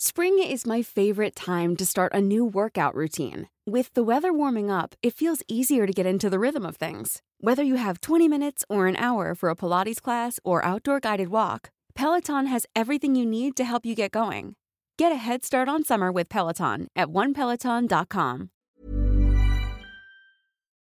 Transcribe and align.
Spring 0.00 0.38
is 0.38 0.64
my 0.64 0.80
favorite 0.80 1.34
time 1.34 1.74
to 1.74 1.84
start 1.84 2.14
a 2.14 2.20
new 2.20 2.44
workout 2.44 2.94
routine. 2.94 3.48
With 3.66 3.92
the 3.94 4.04
weather 4.04 4.32
warming 4.32 4.70
up, 4.70 4.94
it 5.02 5.12
feels 5.12 5.42
easier 5.48 5.88
to 5.88 5.92
get 5.92 6.06
into 6.06 6.30
the 6.30 6.38
rhythm 6.38 6.64
of 6.64 6.76
things. 6.76 7.20
Whether 7.40 7.64
you 7.64 7.74
have 7.74 8.00
20 8.00 8.28
minutes 8.28 8.64
or 8.68 8.86
an 8.86 8.94
hour 8.94 9.34
for 9.34 9.50
a 9.50 9.56
Pilates 9.56 10.00
class 10.00 10.38
or 10.44 10.64
outdoor 10.64 11.00
guided 11.00 11.30
walk, 11.30 11.70
Peloton 11.96 12.46
has 12.46 12.64
everything 12.76 13.16
you 13.16 13.26
need 13.26 13.56
to 13.56 13.64
help 13.64 13.84
you 13.84 13.96
get 13.96 14.12
going. 14.12 14.54
Get 14.98 15.10
a 15.10 15.16
head 15.16 15.44
start 15.44 15.68
on 15.68 15.82
summer 15.82 16.12
with 16.12 16.28
Peloton 16.28 16.86
at 16.94 17.08
onepeloton.com. 17.08 18.50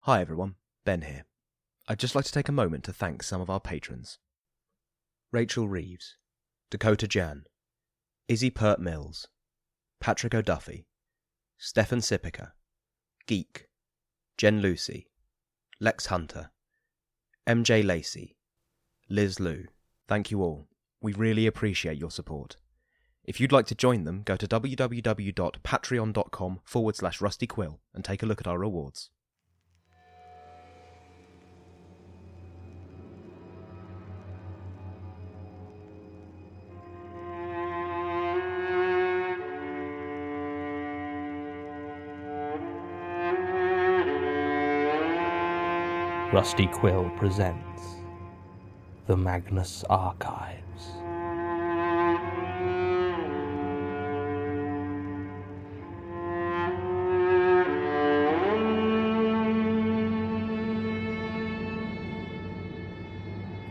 Hi 0.04 0.22
everyone, 0.22 0.56
Ben 0.86 1.02
here. 1.02 1.26
I'd 1.86 2.00
just 2.00 2.16
like 2.16 2.24
to 2.24 2.32
take 2.32 2.48
a 2.48 2.54
moment 2.54 2.86
to 2.86 2.94
thank 2.94 3.24
some 3.24 3.42
of 3.42 3.50
our 3.50 3.60
patrons 3.60 4.20
Rachel 5.34 5.68
Reeves, 5.68 6.16
Dakota 6.70 7.10
Jahn, 7.10 7.44
Izzy 8.32 8.50
Peart-Mills, 8.50 9.28
Patrick 10.00 10.34
O'Duffy, 10.34 10.88
Stefan 11.58 12.00
Sipika, 12.00 12.54
Geek, 13.28 13.68
Jen 14.38 14.62
Lucy, 14.62 15.10
Lex 15.82 16.06
Hunter, 16.06 16.52
MJ 17.46 17.86
Lacey, 17.86 18.38
Liz 19.10 19.40
Luu. 19.40 19.66
Thank 20.08 20.32
you 20.32 20.42
all. 20.42 20.70
We 21.02 21.12
really 21.12 21.46
appreciate 21.46 21.98
your 21.98 22.10
support. 22.10 22.56
If 23.26 23.42
you'd 23.42 23.52
like 23.52 23.66
to 23.66 23.76
join 23.76 24.06
them, 24.06 24.22
go 24.24 24.38
to 24.38 24.48
www.patreon.com 24.48 26.60
forward 26.64 26.96
slash 26.96 27.20
rustyquill 27.20 27.80
and 27.94 28.06
take 28.06 28.24
a 28.24 28.26
look 28.26 28.40
at 28.40 28.48
our 28.48 28.60
rewards. 28.60 29.10
Rusty 46.34 46.66
Quill 46.68 47.12
presents 47.18 47.98
The 49.06 49.18
Magnus 49.18 49.84
Archives. 49.90 50.88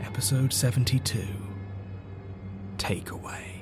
Episode 0.04 0.52
72 0.52 1.26
Takeaway. 2.76 3.59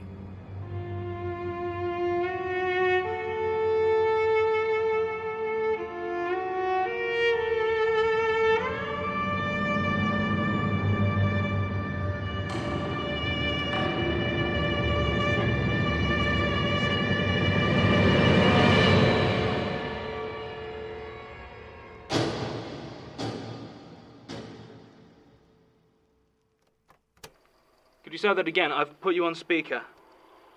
Could 28.08 28.14
you 28.14 28.18
say 28.18 28.32
that 28.32 28.48
again? 28.48 28.72
I've 28.72 28.98
put 29.02 29.14
you 29.14 29.26
on 29.26 29.34
speaker. 29.34 29.82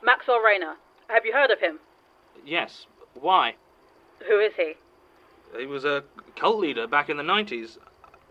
Maxwell 0.02 0.40
Rayner. 0.40 0.78
Have 1.10 1.26
you 1.26 1.34
heard 1.34 1.52
of 1.52 1.60
him? 1.60 1.80
Yes. 2.46 2.86
Why? 3.14 3.56
Who 4.26 4.40
is 4.40 4.54
he? 4.56 4.76
He 5.60 5.66
was 5.66 5.84
a 5.84 6.06
cult 6.38 6.60
leader 6.60 6.88
back 6.88 7.10
in 7.10 7.18
the 7.18 7.24
90s. 7.24 7.78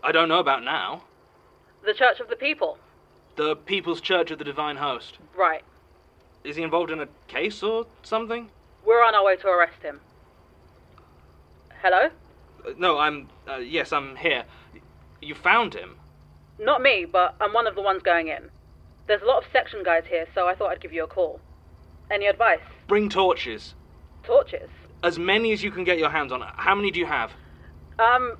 I 0.03 0.11
don't 0.11 0.27
know 0.27 0.39
about 0.39 0.63
now. 0.63 1.03
The 1.85 1.93
Church 1.93 2.19
of 2.19 2.29
the 2.29 2.35
People. 2.35 2.79
The 3.35 3.55
People's 3.55 4.01
Church 4.01 4.31
of 4.31 4.39
the 4.39 4.43
Divine 4.43 4.77
Host. 4.77 5.19
Right. 5.37 5.61
Is 6.43 6.55
he 6.55 6.63
involved 6.63 6.89
in 6.89 6.99
a 6.99 7.07
case 7.27 7.61
or 7.61 7.85
something? 8.01 8.49
We're 8.83 9.05
on 9.05 9.13
our 9.13 9.23
way 9.23 9.35
to 9.35 9.47
arrest 9.47 9.83
him. 9.83 10.01
Hello? 11.83 12.09
Uh, 12.65 12.71
no, 12.75 12.97
I'm. 12.97 13.29
Uh, 13.47 13.57
yes, 13.57 13.93
I'm 13.93 14.15
here. 14.15 14.45
You 15.21 15.35
found 15.35 15.75
him? 15.75 15.97
Not 16.57 16.81
me, 16.81 17.05
but 17.05 17.35
I'm 17.39 17.53
one 17.53 17.67
of 17.67 17.75
the 17.75 17.83
ones 17.83 18.01
going 18.01 18.29
in. 18.29 18.49
There's 19.11 19.23
a 19.23 19.25
lot 19.25 19.43
of 19.43 19.51
section 19.51 19.83
guys 19.83 20.03
here, 20.07 20.25
so 20.33 20.47
I 20.47 20.55
thought 20.55 20.71
I'd 20.71 20.79
give 20.79 20.93
you 20.93 21.03
a 21.03 21.07
call. 21.07 21.41
Any 22.09 22.27
advice? 22.27 22.61
Bring 22.87 23.09
torches. 23.09 23.75
Torches? 24.23 24.69
As 25.03 25.19
many 25.19 25.51
as 25.51 25.61
you 25.61 25.69
can 25.69 25.83
get 25.83 25.97
your 25.97 26.09
hands 26.09 26.31
on. 26.31 26.39
How 26.55 26.73
many 26.73 26.91
do 26.91 26.99
you 27.01 27.05
have? 27.05 27.31
Um, 27.99 28.37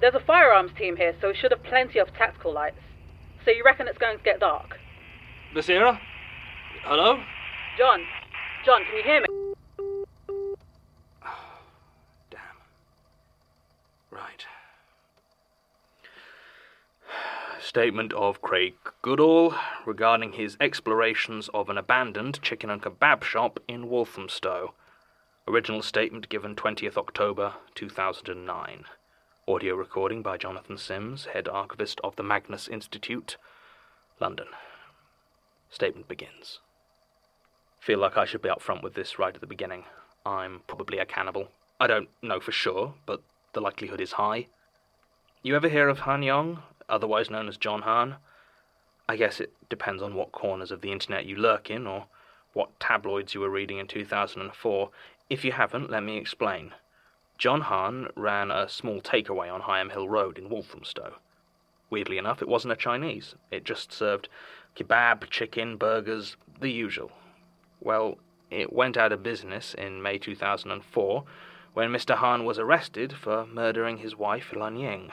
there's 0.00 0.14
a 0.14 0.20
firearms 0.20 0.72
team 0.78 0.96
here, 0.96 1.14
so 1.20 1.28
we 1.28 1.34
should 1.36 1.50
have 1.50 1.62
plenty 1.62 1.98
of 1.98 2.10
tactical 2.14 2.54
lights. 2.54 2.80
So 3.44 3.50
you 3.50 3.64
reckon 3.66 3.86
it's 3.86 3.98
going 3.98 4.16
to 4.16 4.24
get 4.24 4.40
dark? 4.40 4.78
Basira? 5.54 6.00
Hello? 6.84 7.22
John? 7.76 8.00
John, 8.64 8.80
can 8.82 8.96
you 8.96 9.02
hear 9.02 9.20
me? 9.20 9.26
Damn. 12.30 12.40
Right. 14.10 14.46
Statement 17.76 18.14
of 18.14 18.40
Craig 18.40 18.72
Goodall 19.02 19.54
regarding 19.84 20.32
his 20.32 20.56
explorations 20.62 21.50
of 21.52 21.68
an 21.68 21.76
abandoned 21.76 22.40
chicken 22.40 22.70
and 22.70 22.80
kebab 22.80 23.22
shop 23.22 23.60
in 23.68 23.90
Walthamstow. 23.90 24.72
Original 25.46 25.82
statement 25.82 26.30
given 26.30 26.56
20th 26.56 26.96
October 26.96 27.52
2009. 27.74 28.84
Audio 29.46 29.74
recording 29.74 30.22
by 30.22 30.38
Jonathan 30.38 30.78
Sims, 30.78 31.26
head 31.34 31.48
archivist 31.48 32.00
of 32.02 32.16
the 32.16 32.22
Magnus 32.22 32.66
Institute, 32.66 33.36
London. 34.20 34.46
Statement 35.68 36.08
begins. 36.08 36.60
Feel 37.78 37.98
like 37.98 38.16
I 38.16 38.24
should 38.24 38.40
be 38.40 38.48
upfront 38.48 38.82
with 38.82 38.94
this 38.94 39.18
right 39.18 39.34
at 39.34 39.42
the 39.42 39.46
beginning. 39.46 39.84
I'm 40.24 40.62
probably 40.66 40.96
a 40.96 41.04
cannibal. 41.04 41.48
I 41.78 41.88
don't 41.88 42.08
know 42.22 42.40
for 42.40 42.52
sure, 42.52 42.94
but 43.04 43.20
the 43.52 43.60
likelihood 43.60 44.00
is 44.00 44.12
high. 44.12 44.46
You 45.42 45.54
ever 45.54 45.68
hear 45.68 45.90
of 45.90 45.98
Han 46.00 46.22
Yong, 46.22 46.62
otherwise 46.88 47.30
known 47.30 47.48
as 47.48 47.56
John 47.56 47.82
Hahn. 47.82 48.16
I 49.08 49.16
guess 49.16 49.40
it 49.40 49.52
depends 49.68 50.02
on 50.02 50.14
what 50.14 50.32
corners 50.32 50.70
of 50.70 50.80
the 50.80 50.92
internet 50.92 51.26
you 51.26 51.36
lurk 51.36 51.70
in, 51.70 51.86
or 51.86 52.06
what 52.52 52.78
tabloids 52.80 53.34
you 53.34 53.40
were 53.40 53.50
reading 53.50 53.78
in 53.78 53.86
2004. 53.86 54.90
If 55.28 55.44
you 55.44 55.52
haven't, 55.52 55.90
let 55.90 56.02
me 56.02 56.16
explain. 56.16 56.74
John 57.38 57.62
Hahn 57.62 58.08
ran 58.16 58.50
a 58.50 58.68
small 58.68 59.00
takeaway 59.00 59.52
on 59.52 59.62
Higham 59.62 59.90
Hill 59.90 60.08
Road 60.08 60.38
in 60.38 60.48
Walthamstow. 60.48 61.16
Weirdly 61.90 62.18
enough, 62.18 62.42
it 62.42 62.48
wasn't 62.48 62.72
a 62.72 62.76
Chinese. 62.76 63.34
It 63.50 63.64
just 63.64 63.92
served 63.92 64.28
kebab, 64.74 65.28
chicken, 65.30 65.76
burgers, 65.76 66.36
the 66.60 66.70
usual. 66.70 67.12
Well, 67.80 68.18
it 68.50 68.72
went 68.72 68.96
out 68.96 69.12
of 69.12 69.22
business 69.22 69.74
in 69.74 70.02
May 70.02 70.18
2004 70.18 71.24
when 71.74 71.90
Mr. 71.90 72.16
Hahn 72.16 72.44
was 72.44 72.58
arrested 72.58 73.12
for 73.12 73.46
murdering 73.46 73.98
his 73.98 74.16
wife 74.16 74.54
Lan 74.56 74.76
Ying. 74.76 75.10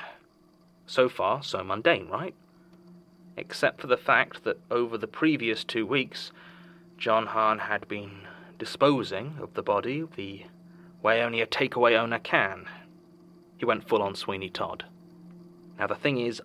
So 0.86 1.10
far, 1.10 1.44
so 1.44 1.64
mundane, 1.64 2.08
right? 2.08 2.36
Except 3.38 3.82
for 3.82 3.88
the 3.88 3.98
fact 3.98 4.44
that 4.44 4.60
over 4.70 4.98
the 4.98 5.08
previous 5.08 5.64
two 5.64 5.86
weeks, 5.86 6.32
John 6.98 7.28
Hahn 7.28 7.60
had 7.60 7.88
been 7.88 8.28
disposing 8.60 9.38
of 9.42 9.54
the 9.56 9.64
body 9.64 10.04
the 10.16 10.44
way 11.02 11.22
only 11.22 11.42
a 11.42 11.48
takeaway 11.48 11.98
owner 11.98 12.20
can. 12.20 12.66
He 13.58 13.66
went 13.66 13.88
full 13.88 14.02
on 14.02 14.16
Sweeney 14.16 14.50
Todd. 14.50 14.86
Now, 15.80 15.88
the 15.88 15.96
thing 15.96 16.20
is, 16.20 16.42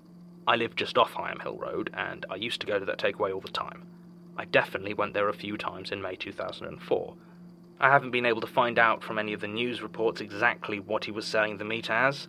I 0.47 0.57
live 0.57 0.75
just 0.75 0.97
off 0.97 1.13
Higham 1.13 1.41
Hill 1.41 1.59
Road, 1.59 1.91
and 1.93 2.25
I 2.31 2.37
used 2.37 2.61
to 2.63 2.67
go 2.67 2.79
to 2.79 2.85
that 2.87 2.99
takeaway 2.99 3.35
all 3.35 3.41
the 3.41 3.49
time. 3.49 3.87
I 4.37 4.47
definitely 4.47 4.95
went 4.95 5.15
there 5.15 5.29
a 5.29 5.35
few 5.35 5.57
times 5.57 5.91
in 5.91 6.01
May 6.01 6.17
2004. 6.17 7.15
I 7.81 7.91
haven't 7.91 8.11
been 8.11 8.27
able 8.27 8.41
to 8.41 8.47
find 8.47 8.79
out 8.79 9.05
from 9.05 9.19
any 9.19 9.33
of 9.33 9.41
the 9.41 9.47
news 9.47 9.83
reports 9.83 10.21
exactly 10.21 10.81
what 10.81 11.05
he 11.05 11.11
was 11.11 11.27
selling 11.27 11.59
the 11.59 11.65
meat 11.65 11.91
as, 11.91 12.29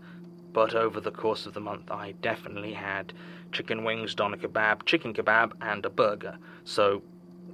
but 0.53 0.73
over 0.75 0.99
the 0.99 1.11
course 1.11 1.45
of 1.45 1.53
the 1.53 1.59
month 1.59 1.91
I 1.91 2.13
definitely 2.21 2.73
had 2.73 3.13
chicken 3.51 3.83
wings, 3.83 4.15
doner 4.15 4.37
kebab, 4.37 4.85
chicken 4.85 5.13
kebab, 5.13 5.53
and 5.61 5.85
a 5.85 5.89
burger, 5.89 6.37
so 6.63 7.01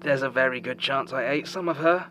there's 0.01 0.21
a 0.21 0.29
very 0.29 0.59
good 0.59 0.79
chance 0.79 1.13
I 1.13 1.27
ate 1.27 1.47
some 1.47 1.69
of 1.69 1.77
her. 1.77 2.07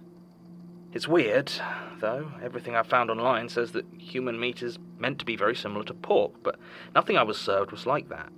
It's 0.93 1.09
weird, 1.09 1.53
though. 2.01 2.31
Everything 2.43 2.77
I've 2.77 2.87
found 2.87 3.11
online 3.11 3.49
says 3.49 3.73
that 3.73 3.85
human 3.99 4.39
meat 4.39 4.63
is 4.63 4.79
meant 4.99 5.19
to 5.19 5.25
be 5.25 5.37
very 5.37 5.57
similar 5.57 5.85
to 5.85 5.95
pork, 5.95 6.33
but 6.43 6.57
nothing 6.95 7.17
I 7.17 7.23
was 7.23 7.39
served 7.39 7.73
was 7.73 7.87
like 7.87 8.09
that. 8.09 8.29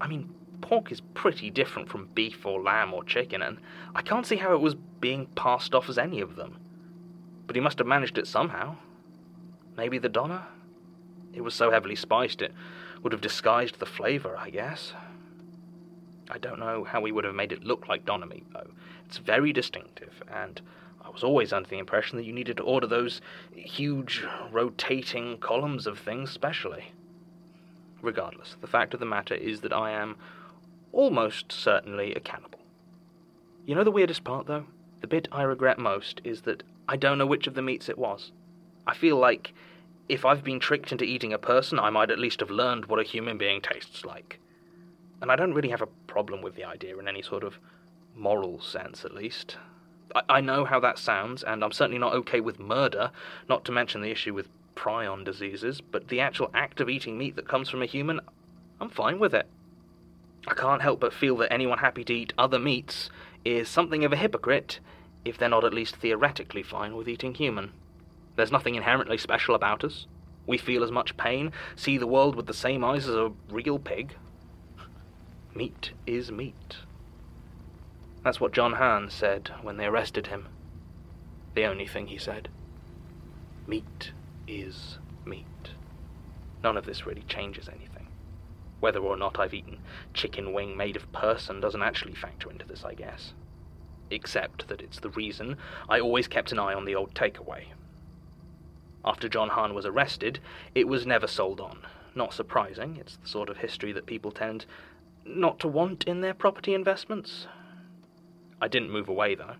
I 0.00 0.06
mean, 0.06 0.32
pork 0.60 0.92
is 0.92 1.00
pretty 1.00 1.50
different 1.50 1.88
from 1.88 2.08
beef 2.14 2.44
or 2.46 2.62
lamb 2.62 2.92
or 2.94 3.04
chicken, 3.04 3.42
and 3.42 3.58
I 3.94 4.02
can't 4.02 4.26
see 4.26 4.36
how 4.36 4.54
it 4.54 4.60
was 4.60 4.74
being 4.74 5.26
passed 5.34 5.74
off 5.74 5.88
as 5.88 5.98
any 5.98 6.20
of 6.20 6.36
them. 6.36 6.58
But 7.46 7.56
he 7.56 7.60
must 7.60 7.78
have 7.78 7.86
managed 7.86 8.18
it 8.18 8.26
somehow. 8.26 8.76
Maybe 9.76 9.98
the 9.98 10.08
doner? 10.08 10.42
It 11.34 11.42
was 11.42 11.54
so 11.54 11.70
heavily 11.70 11.96
spiced 11.96 12.42
it 12.42 12.52
would 13.02 13.12
have 13.12 13.20
disguised 13.20 13.78
the 13.78 13.86
flavour, 13.86 14.36
I 14.38 14.50
guess. 14.50 14.94
I 16.30 16.38
don't 16.38 16.58
know 16.58 16.84
how 16.84 17.02
we 17.02 17.12
would 17.12 17.24
have 17.24 17.34
made 17.34 17.52
it 17.52 17.62
look 17.62 17.86
like 17.86 18.06
doner 18.06 18.26
meat, 18.26 18.46
though. 18.52 18.70
It's 19.04 19.18
very 19.18 19.52
distinctive, 19.52 20.22
and 20.32 20.60
I 21.04 21.10
was 21.10 21.22
always 21.22 21.52
under 21.52 21.68
the 21.68 21.78
impression 21.78 22.16
that 22.16 22.24
you 22.24 22.32
needed 22.32 22.56
to 22.56 22.62
order 22.62 22.86
those 22.86 23.20
huge 23.54 24.24
rotating 24.50 25.36
columns 25.38 25.86
of 25.86 25.98
things 25.98 26.30
specially. 26.30 26.92
Regardless, 28.00 28.56
the 28.60 28.66
fact 28.66 28.94
of 28.94 29.00
the 29.00 29.06
matter 29.06 29.34
is 29.34 29.60
that 29.60 29.72
I 29.72 29.90
am 29.90 30.16
almost 30.92 31.52
certainly 31.52 32.14
a 32.14 32.20
cannibal. 32.20 32.60
You 33.66 33.74
know 33.74 33.84
the 33.84 33.90
weirdest 33.90 34.24
part, 34.24 34.46
though? 34.46 34.64
The 35.02 35.06
bit 35.06 35.28
I 35.30 35.42
regret 35.42 35.78
most 35.78 36.22
is 36.24 36.42
that 36.42 36.62
I 36.88 36.96
don't 36.96 37.18
know 37.18 37.26
which 37.26 37.46
of 37.46 37.54
the 37.54 37.62
meats 37.62 37.90
it 37.90 37.98
was. 37.98 38.32
I 38.86 38.94
feel 38.94 39.16
like 39.16 39.52
if 40.08 40.24
I've 40.24 40.44
been 40.44 40.60
tricked 40.60 40.92
into 40.92 41.04
eating 41.04 41.32
a 41.32 41.38
person, 41.38 41.78
I 41.78 41.90
might 41.90 42.10
at 42.10 42.18
least 42.18 42.40
have 42.40 42.50
learned 42.50 42.86
what 42.86 43.00
a 43.00 43.04
human 43.04 43.38
being 43.38 43.60
tastes 43.60 44.04
like. 44.04 44.38
And 45.22 45.30
I 45.30 45.36
don't 45.36 45.54
really 45.54 45.70
have 45.70 45.82
a 45.82 45.88
problem 46.06 46.42
with 46.42 46.54
the 46.54 46.64
idea 46.64 46.98
in 46.98 47.08
any 47.08 47.22
sort 47.22 47.42
of 47.42 47.58
moral 48.14 48.60
sense, 48.60 49.04
at 49.04 49.14
least. 49.14 49.56
I, 50.14 50.22
I 50.28 50.40
know 50.40 50.64
how 50.64 50.80
that 50.80 50.98
sounds, 50.98 51.42
and 51.42 51.64
I'm 51.64 51.72
certainly 51.72 51.98
not 51.98 52.12
okay 52.14 52.40
with 52.40 52.58
murder, 52.58 53.10
not 53.48 53.64
to 53.64 53.72
mention 53.72 54.02
the 54.02 54.10
issue 54.10 54.34
with 54.34 54.48
prion 54.74 55.24
diseases, 55.24 55.80
but 55.80 56.08
the 56.08 56.20
actual 56.20 56.50
act 56.52 56.80
of 56.80 56.90
eating 56.90 57.16
meat 57.16 57.36
that 57.36 57.48
comes 57.48 57.70
from 57.70 57.82
a 57.82 57.86
human, 57.86 58.20
I'm 58.80 58.90
fine 58.90 59.18
with 59.18 59.34
it. 59.34 59.46
I 60.46 60.54
can't 60.54 60.82
help 60.82 61.00
but 61.00 61.14
feel 61.14 61.36
that 61.38 61.52
anyone 61.52 61.78
happy 61.78 62.04
to 62.04 62.12
eat 62.14 62.34
other 62.36 62.58
meats 62.58 63.08
is 63.44 63.68
something 63.68 64.04
of 64.04 64.12
a 64.12 64.16
hypocrite 64.16 64.80
if 65.24 65.38
they're 65.38 65.48
not 65.48 65.64
at 65.64 65.72
least 65.72 65.96
theoretically 65.96 66.62
fine 66.62 66.94
with 66.94 67.08
eating 67.08 67.34
human. 67.34 67.72
There's 68.36 68.52
nothing 68.52 68.74
inherently 68.74 69.18
special 69.18 69.54
about 69.54 69.84
us. 69.84 70.06
We 70.46 70.58
feel 70.58 70.84
as 70.84 70.90
much 70.90 71.16
pain, 71.16 71.52
see 71.76 71.96
the 71.96 72.06
world 72.06 72.34
with 72.34 72.46
the 72.46 72.54
same 72.54 72.84
eyes 72.84 73.08
as 73.08 73.14
a 73.14 73.32
real 73.48 73.78
pig. 73.78 74.16
Meat 75.54 75.92
is 76.06 76.30
meat. 76.30 76.76
That's 78.22 78.40
what 78.40 78.52
John 78.52 78.74
Hahn 78.74 79.08
said 79.10 79.50
when 79.62 79.76
they 79.76 79.86
arrested 79.86 80.26
him. 80.26 80.48
The 81.54 81.64
only 81.64 81.86
thing 81.86 82.08
he 82.08 82.18
said. 82.18 82.48
Meat 83.66 84.12
is 84.48 84.98
meat. 85.24 85.46
None 86.62 86.76
of 86.76 86.86
this 86.86 87.06
really 87.06 87.24
changes 87.28 87.68
anything. 87.68 88.08
Whether 88.80 89.00
or 89.00 89.16
not 89.16 89.38
I've 89.38 89.54
eaten 89.54 89.78
chicken 90.12 90.52
wing 90.52 90.76
made 90.76 90.96
of 90.96 91.10
person 91.12 91.60
doesn't 91.60 91.82
actually 91.82 92.14
factor 92.14 92.50
into 92.50 92.66
this, 92.66 92.84
I 92.84 92.94
guess. 92.94 93.32
Except 94.10 94.68
that 94.68 94.82
it's 94.82 95.00
the 95.00 95.10
reason 95.10 95.56
I 95.88 96.00
always 96.00 96.28
kept 96.28 96.52
an 96.52 96.58
eye 96.58 96.74
on 96.74 96.84
the 96.84 96.94
old 96.94 97.14
takeaway. 97.14 97.66
After 99.04 99.28
John 99.28 99.50
Hahn 99.50 99.74
was 99.74 99.84
arrested, 99.84 100.40
it 100.74 100.88
was 100.88 101.06
never 101.06 101.26
sold 101.26 101.60
on. 101.60 101.80
Not 102.14 102.32
surprising, 102.32 102.96
it's 102.96 103.16
the 103.16 103.28
sort 103.28 103.48
of 103.48 103.58
history 103.58 103.92
that 103.92 104.06
people 104.06 104.30
tend 104.30 104.66
not 105.26 105.58
to 105.60 105.68
want 105.68 106.04
in 106.04 106.20
their 106.20 106.34
property 106.34 106.74
investments. 106.74 107.46
I 108.60 108.68
didn't 108.68 108.90
move 108.90 109.08
away, 109.08 109.34
though. 109.34 109.56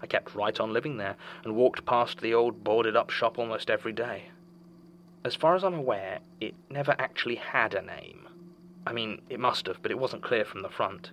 I 0.00 0.06
kept 0.06 0.34
right 0.34 0.58
on 0.60 0.72
living 0.72 0.98
there 0.98 1.16
and 1.44 1.56
walked 1.56 1.86
past 1.86 2.20
the 2.20 2.34
old 2.34 2.62
boarded 2.62 2.94
up 2.94 3.10
shop 3.10 3.38
almost 3.38 3.70
every 3.70 3.92
day. 3.92 4.30
As 5.24 5.34
far 5.34 5.54
as 5.54 5.64
I'm 5.64 5.74
aware, 5.74 6.18
it 6.40 6.54
never 6.68 6.94
actually 6.98 7.36
had 7.36 7.74
a 7.74 7.80
name. 7.80 8.28
I 8.86 8.92
mean, 8.92 9.22
it 9.30 9.40
must 9.40 9.66
have, 9.66 9.80
but 9.80 9.90
it 9.90 9.98
wasn't 9.98 10.22
clear 10.22 10.44
from 10.44 10.62
the 10.62 10.68
front. 10.68 11.10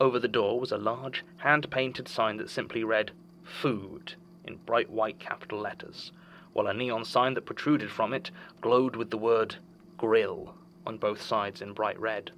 Over 0.00 0.18
the 0.18 0.26
door 0.28 0.58
was 0.58 0.72
a 0.72 0.78
large, 0.78 1.22
hand 1.38 1.70
painted 1.70 2.08
sign 2.08 2.38
that 2.38 2.50
simply 2.50 2.82
read, 2.82 3.10
Food, 3.42 4.14
in 4.44 4.56
bright 4.56 4.88
white 4.88 5.18
capital 5.18 5.60
letters, 5.60 6.12
while 6.54 6.68
a 6.68 6.72
neon 6.74 7.04
sign 7.04 7.34
that 7.34 7.44
protruded 7.44 7.90
from 7.90 8.14
it 8.14 8.30
glowed 8.62 8.96
with 8.96 9.10
the 9.10 9.18
word 9.18 9.56
Grill 9.98 10.54
on 10.86 10.96
both 10.96 11.20
sides 11.20 11.60
in 11.60 11.72
bright 11.72 11.98
red. 12.00 12.30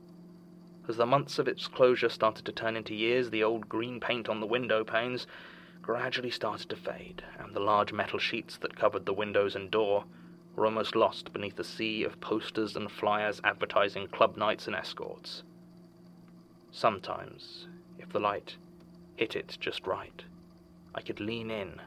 As 0.88 0.96
the 0.96 1.06
months 1.06 1.38
of 1.38 1.48
its 1.48 1.68
closure 1.68 2.08
started 2.08 2.44
to 2.46 2.52
turn 2.52 2.76
into 2.76 2.94
years, 2.94 3.30
the 3.30 3.44
old 3.44 3.68
green 3.68 4.00
paint 4.00 4.28
on 4.28 4.40
the 4.40 4.46
window 4.46 4.84
panes 4.84 5.26
gradually 5.82 6.30
started 6.30 6.68
to 6.70 6.76
fade, 6.76 7.22
and 7.38 7.54
the 7.54 7.60
large 7.60 7.92
metal 7.92 8.18
sheets 8.18 8.56
that 8.58 8.76
covered 8.76 9.04
the 9.04 9.12
windows 9.12 9.54
and 9.54 9.70
door 9.70 10.04
were 10.54 10.64
almost 10.64 10.96
lost 10.96 11.32
beneath 11.32 11.58
a 11.58 11.64
sea 11.64 12.02
of 12.02 12.20
posters 12.20 12.74
and 12.74 12.90
flyers 12.90 13.40
advertising 13.44 14.08
club 14.08 14.36
nights 14.36 14.66
and 14.66 14.74
escorts. 14.74 15.42
Sometimes, 16.70 17.68
if 17.98 18.08
the 18.08 18.20
light 18.20 18.56
hit 19.16 19.36
it 19.36 19.56
just 19.60 19.86
right, 19.86 20.24
I 20.94 21.02
could 21.02 21.20
lean 21.20 21.50
in 21.50 21.80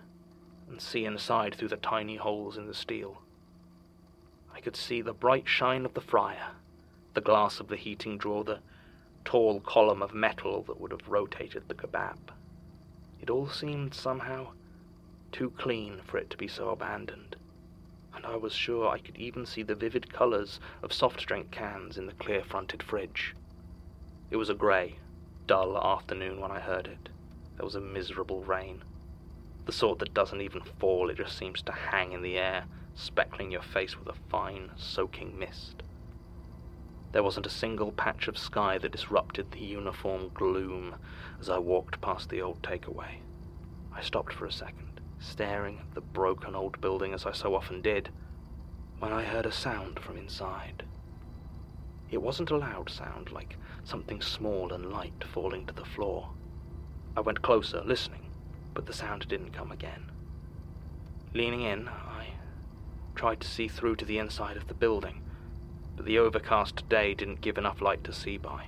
and 0.69 0.81
see 0.81 1.05
inside 1.05 1.55
through 1.55 1.67
the 1.67 1.77
tiny 1.77 2.15
holes 2.15 2.57
in 2.57 2.67
the 2.67 2.73
steel. 2.73 3.21
I 4.53 4.61
could 4.61 4.75
see 4.75 5.01
the 5.01 5.13
bright 5.13 5.47
shine 5.47 5.85
of 5.85 5.93
the 5.93 6.01
fryer, 6.01 6.51
the 7.13 7.21
glass 7.21 7.59
of 7.59 7.67
the 7.67 7.75
heating 7.75 8.17
drawer, 8.17 8.43
the 8.43 8.59
tall 9.25 9.59
column 9.59 10.01
of 10.01 10.13
metal 10.13 10.63
that 10.63 10.79
would 10.79 10.91
have 10.91 11.07
rotated 11.07 11.67
the 11.67 11.75
kebab. 11.75 12.31
It 13.21 13.29
all 13.29 13.49
seemed 13.49 13.93
somehow 13.93 14.51
too 15.31 15.51
clean 15.51 16.01
for 16.05 16.17
it 16.17 16.29
to 16.29 16.37
be 16.37 16.47
so 16.47 16.69
abandoned, 16.69 17.35
and 18.15 18.25
I 18.25 18.35
was 18.35 18.53
sure 18.53 18.87
I 18.87 18.99
could 18.99 19.17
even 19.17 19.45
see 19.45 19.63
the 19.63 19.75
vivid 19.75 20.11
colours 20.11 20.59
of 20.81 20.93
soft 20.93 21.25
drink 21.25 21.51
cans 21.51 21.97
in 21.97 22.05
the 22.05 22.13
clear 22.13 22.43
fronted 22.43 22.81
fridge. 22.81 23.35
It 24.31 24.37
was 24.37 24.49
a 24.49 24.55
grey, 24.55 24.97
dull 25.47 25.77
afternoon 25.77 26.39
when 26.39 26.51
I 26.51 26.59
heard 26.59 26.87
it. 26.87 27.09
There 27.57 27.65
was 27.65 27.75
a 27.75 27.81
miserable 27.81 28.43
rain. 28.43 28.83
The 29.69 29.75
sort 29.75 29.99
that 29.99 30.15
doesn't 30.15 30.41
even 30.41 30.63
fall, 30.63 31.11
it 31.11 31.17
just 31.17 31.37
seems 31.37 31.61
to 31.61 31.71
hang 31.71 32.11
in 32.11 32.23
the 32.23 32.39
air, 32.39 32.65
speckling 32.95 33.51
your 33.51 33.61
face 33.61 33.95
with 33.95 34.07
a 34.07 34.19
fine, 34.27 34.71
soaking 34.75 35.37
mist. 35.37 35.83
There 37.11 37.21
wasn't 37.21 37.45
a 37.45 37.51
single 37.51 37.91
patch 37.91 38.27
of 38.27 38.35
sky 38.35 38.79
that 38.79 38.91
disrupted 38.91 39.51
the 39.51 39.59
uniform 39.59 40.31
gloom 40.33 40.95
as 41.39 41.51
I 41.51 41.59
walked 41.59 42.01
past 42.01 42.29
the 42.29 42.41
old 42.41 42.63
takeaway. 42.63 43.19
I 43.93 44.01
stopped 44.01 44.33
for 44.33 44.47
a 44.47 44.51
second, 44.51 45.01
staring 45.19 45.77
at 45.77 45.93
the 45.93 46.01
broken 46.01 46.55
old 46.55 46.81
building 46.81 47.13
as 47.13 47.27
I 47.27 47.31
so 47.31 47.53
often 47.53 47.83
did, 47.83 48.09
when 48.97 49.13
I 49.13 49.23
heard 49.23 49.45
a 49.45 49.51
sound 49.51 49.99
from 49.99 50.17
inside. 50.17 50.81
It 52.09 52.23
wasn't 52.23 52.49
a 52.49 52.57
loud 52.57 52.89
sound, 52.89 53.31
like 53.31 53.55
something 53.83 54.19
small 54.19 54.73
and 54.73 54.91
light 54.91 55.23
falling 55.31 55.67
to 55.67 55.73
the 55.73 55.85
floor. 55.85 56.31
I 57.15 57.21
went 57.21 57.43
closer, 57.43 57.83
listening, 57.85 58.28
but 58.73 58.85
the 58.85 58.93
sound 58.93 59.27
didn't 59.27 59.53
come 59.53 59.71
again. 59.71 60.11
Leaning 61.33 61.61
in, 61.61 61.87
I 61.87 62.33
tried 63.15 63.41
to 63.41 63.47
see 63.47 63.67
through 63.67 63.97
to 63.97 64.05
the 64.05 64.17
inside 64.17 64.57
of 64.57 64.67
the 64.67 64.73
building 64.73 65.21
but 65.99 66.05
the 66.05 66.17
overcast 66.17 66.87
day 66.87 67.13
didn't 67.13 67.41
give 67.41 67.57
enough 67.57 67.81
light 67.81 68.05
to 68.05 68.13
see 68.13 68.37
by. 68.37 68.67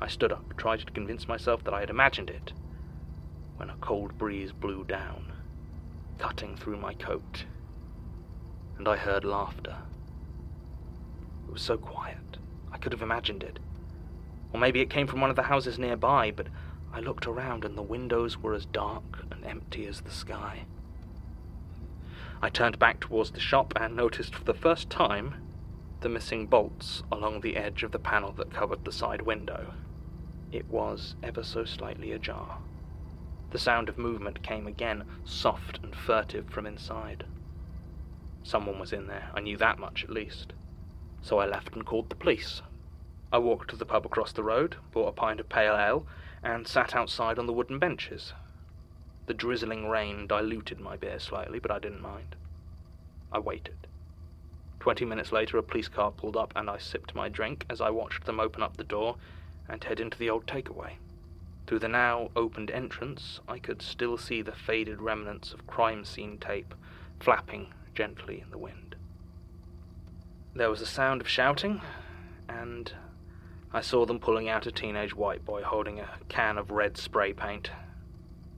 I 0.00 0.06
stood 0.06 0.32
up, 0.32 0.56
tried 0.56 0.80
to 0.80 0.92
convince 0.92 1.28
myself 1.28 1.62
that 1.64 1.74
I 1.74 1.80
had 1.80 1.90
imagined 1.90 2.30
it, 2.30 2.54
when 3.58 3.68
a 3.68 3.76
cold 3.82 4.16
breeze 4.16 4.50
blew 4.50 4.82
down, 4.84 5.30
cutting 6.16 6.56
through 6.56 6.78
my 6.78 6.94
coat, 6.94 7.44
and 8.78 8.88
I 8.88 8.96
heard 8.96 9.26
laughter. 9.26 9.76
It 11.46 11.52
was 11.52 11.60
so 11.60 11.76
quiet, 11.76 12.38
I 12.72 12.78
could 12.78 12.92
have 12.92 13.02
imagined 13.02 13.42
it. 13.42 13.58
Or 14.54 14.58
maybe 14.58 14.80
it 14.80 14.88
came 14.88 15.06
from 15.06 15.20
one 15.20 15.28
of 15.28 15.36
the 15.36 15.42
houses 15.42 15.78
nearby, 15.78 16.30
but 16.30 16.46
I 16.92 17.00
looked 17.00 17.26
around 17.26 17.64
and 17.64 17.76
the 17.76 17.82
windows 17.82 18.38
were 18.38 18.54
as 18.54 18.66
dark 18.66 19.24
and 19.30 19.44
empty 19.44 19.86
as 19.86 20.00
the 20.00 20.10
sky. 20.10 20.64
I 22.42 22.48
turned 22.48 22.78
back 22.78 23.00
towards 23.00 23.30
the 23.30 23.40
shop 23.40 23.72
and 23.76 23.94
noticed 23.94 24.34
for 24.34 24.44
the 24.44 24.54
first 24.54 24.90
time 24.90 25.34
the 26.00 26.08
missing 26.08 26.46
bolts 26.46 27.02
along 27.12 27.40
the 27.40 27.56
edge 27.56 27.82
of 27.82 27.92
the 27.92 27.98
panel 27.98 28.32
that 28.32 28.52
covered 28.52 28.84
the 28.84 28.92
side 28.92 29.22
window. 29.22 29.74
It 30.50 30.66
was 30.68 31.14
ever 31.22 31.42
so 31.42 31.64
slightly 31.64 32.12
ajar. 32.12 32.58
The 33.50 33.58
sound 33.58 33.88
of 33.88 33.98
movement 33.98 34.42
came 34.42 34.66
again, 34.66 35.04
soft 35.24 35.78
and 35.82 35.94
furtive 35.94 36.48
from 36.48 36.66
inside. 36.66 37.24
Someone 38.42 38.78
was 38.78 38.92
in 38.92 39.06
there, 39.06 39.30
I 39.34 39.40
knew 39.40 39.56
that 39.58 39.78
much 39.78 40.02
at 40.02 40.10
least. 40.10 40.54
So 41.22 41.38
I 41.38 41.46
left 41.46 41.74
and 41.74 41.84
called 41.84 42.08
the 42.08 42.16
police. 42.16 42.62
I 43.32 43.38
walked 43.38 43.70
to 43.70 43.76
the 43.76 43.84
pub 43.84 44.06
across 44.06 44.32
the 44.32 44.42
road, 44.42 44.76
bought 44.92 45.08
a 45.08 45.12
pint 45.12 45.40
of 45.40 45.48
pale 45.48 45.76
ale, 45.76 46.06
and 46.42 46.66
sat 46.66 46.94
outside 46.94 47.38
on 47.38 47.46
the 47.46 47.52
wooden 47.52 47.78
benches. 47.78 48.32
The 49.26 49.34
drizzling 49.34 49.88
rain 49.88 50.26
diluted 50.26 50.80
my 50.80 50.96
beer 50.96 51.18
slightly, 51.18 51.58
but 51.58 51.70
I 51.70 51.78
didn't 51.78 52.02
mind. 52.02 52.36
I 53.32 53.38
waited. 53.38 53.86
Twenty 54.80 55.04
minutes 55.04 55.30
later, 55.30 55.58
a 55.58 55.62
police 55.62 55.88
car 55.88 56.10
pulled 56.10 56.36
up, 56.36 56.52
and 56.56 56.70
I 56.70 56.78
sipped 56.78 57.14
my 57.14 57.28
drink 57.28 57.66
as 57.68 57.80
I 57.80 57.90
watched 57.90 58.24
them 58.24 58.40
open 58.40 58.62
up 58.62 58.76
the 58.76 58.84
door 58.84 59.16
and 59.68 59.84
head 59.84 60.00
into 60.00 60.18
the 60.18 60.30
old 60.30 60.46
takeaway. 60.46 60.94
Through 61.66 61.80
the 61.80 61.88
now 61.88 62.30
opened 62.34 62.70
entrance, 62.70 63.40
I 63.46 63.58
could 63.58 63.82
still 63.82 64.16
see 64.16 64.42
the 64.42 64.52
faded 64.52 65.00
remnants 65.00 65.52
of 65.52 65.66
crime 65.66 66.04
scene 66.04 66.38
tape 66.38 66.74
flapping 67.20 67.72
gently 67.94 68.40
in 68.40 68.50
the 68.50 68.58
wind. 68.58 68.96
There 70.54 70.70
was 70.70 70.80
a 70.80 70.86
sound 70.86 71.20
of 71.20 71.28
shouting, 71.28 71.80
and 72.48 72.92
I 73.72 73.82
saw 73.82 74.04
them 74.04 74.18
pulling 74.18 74.48
out 74.48 74.66
a 74.66 74.72
teenage 74.72 75.14
white 75.14 75.44
boy 75.44 75.62
holding 75.62 76.00
a 76.00 76.08
can 76.28 76.58
of 76.58 76.72
red 76.72 76.96
spray 76.96 77.32
paint. 77.32 77.70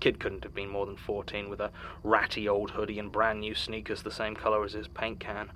Kid 0.01 0.19
couldn't 0.19 0.43
have 0.43 0.55
been 0.55 0.71
more 0.71 0.87
than 0.87 0.97
14 0.97 1.51
with 1.51 1.61
a 1.61 1.71
ratty 2.03 2.49
old 2.49 2.71
hoodie 2.71 2.99
and 2.99 3.13
brand 3.13 3.41
new 3.41 3.55
sneakers 3.55 4.03
the 4.03 4.11
same 4.11 4.35
color 4.35 4.65
as 4.65 4.73
his 4.73 4.89
paint 4.89 5.21
can. 5.21 5.53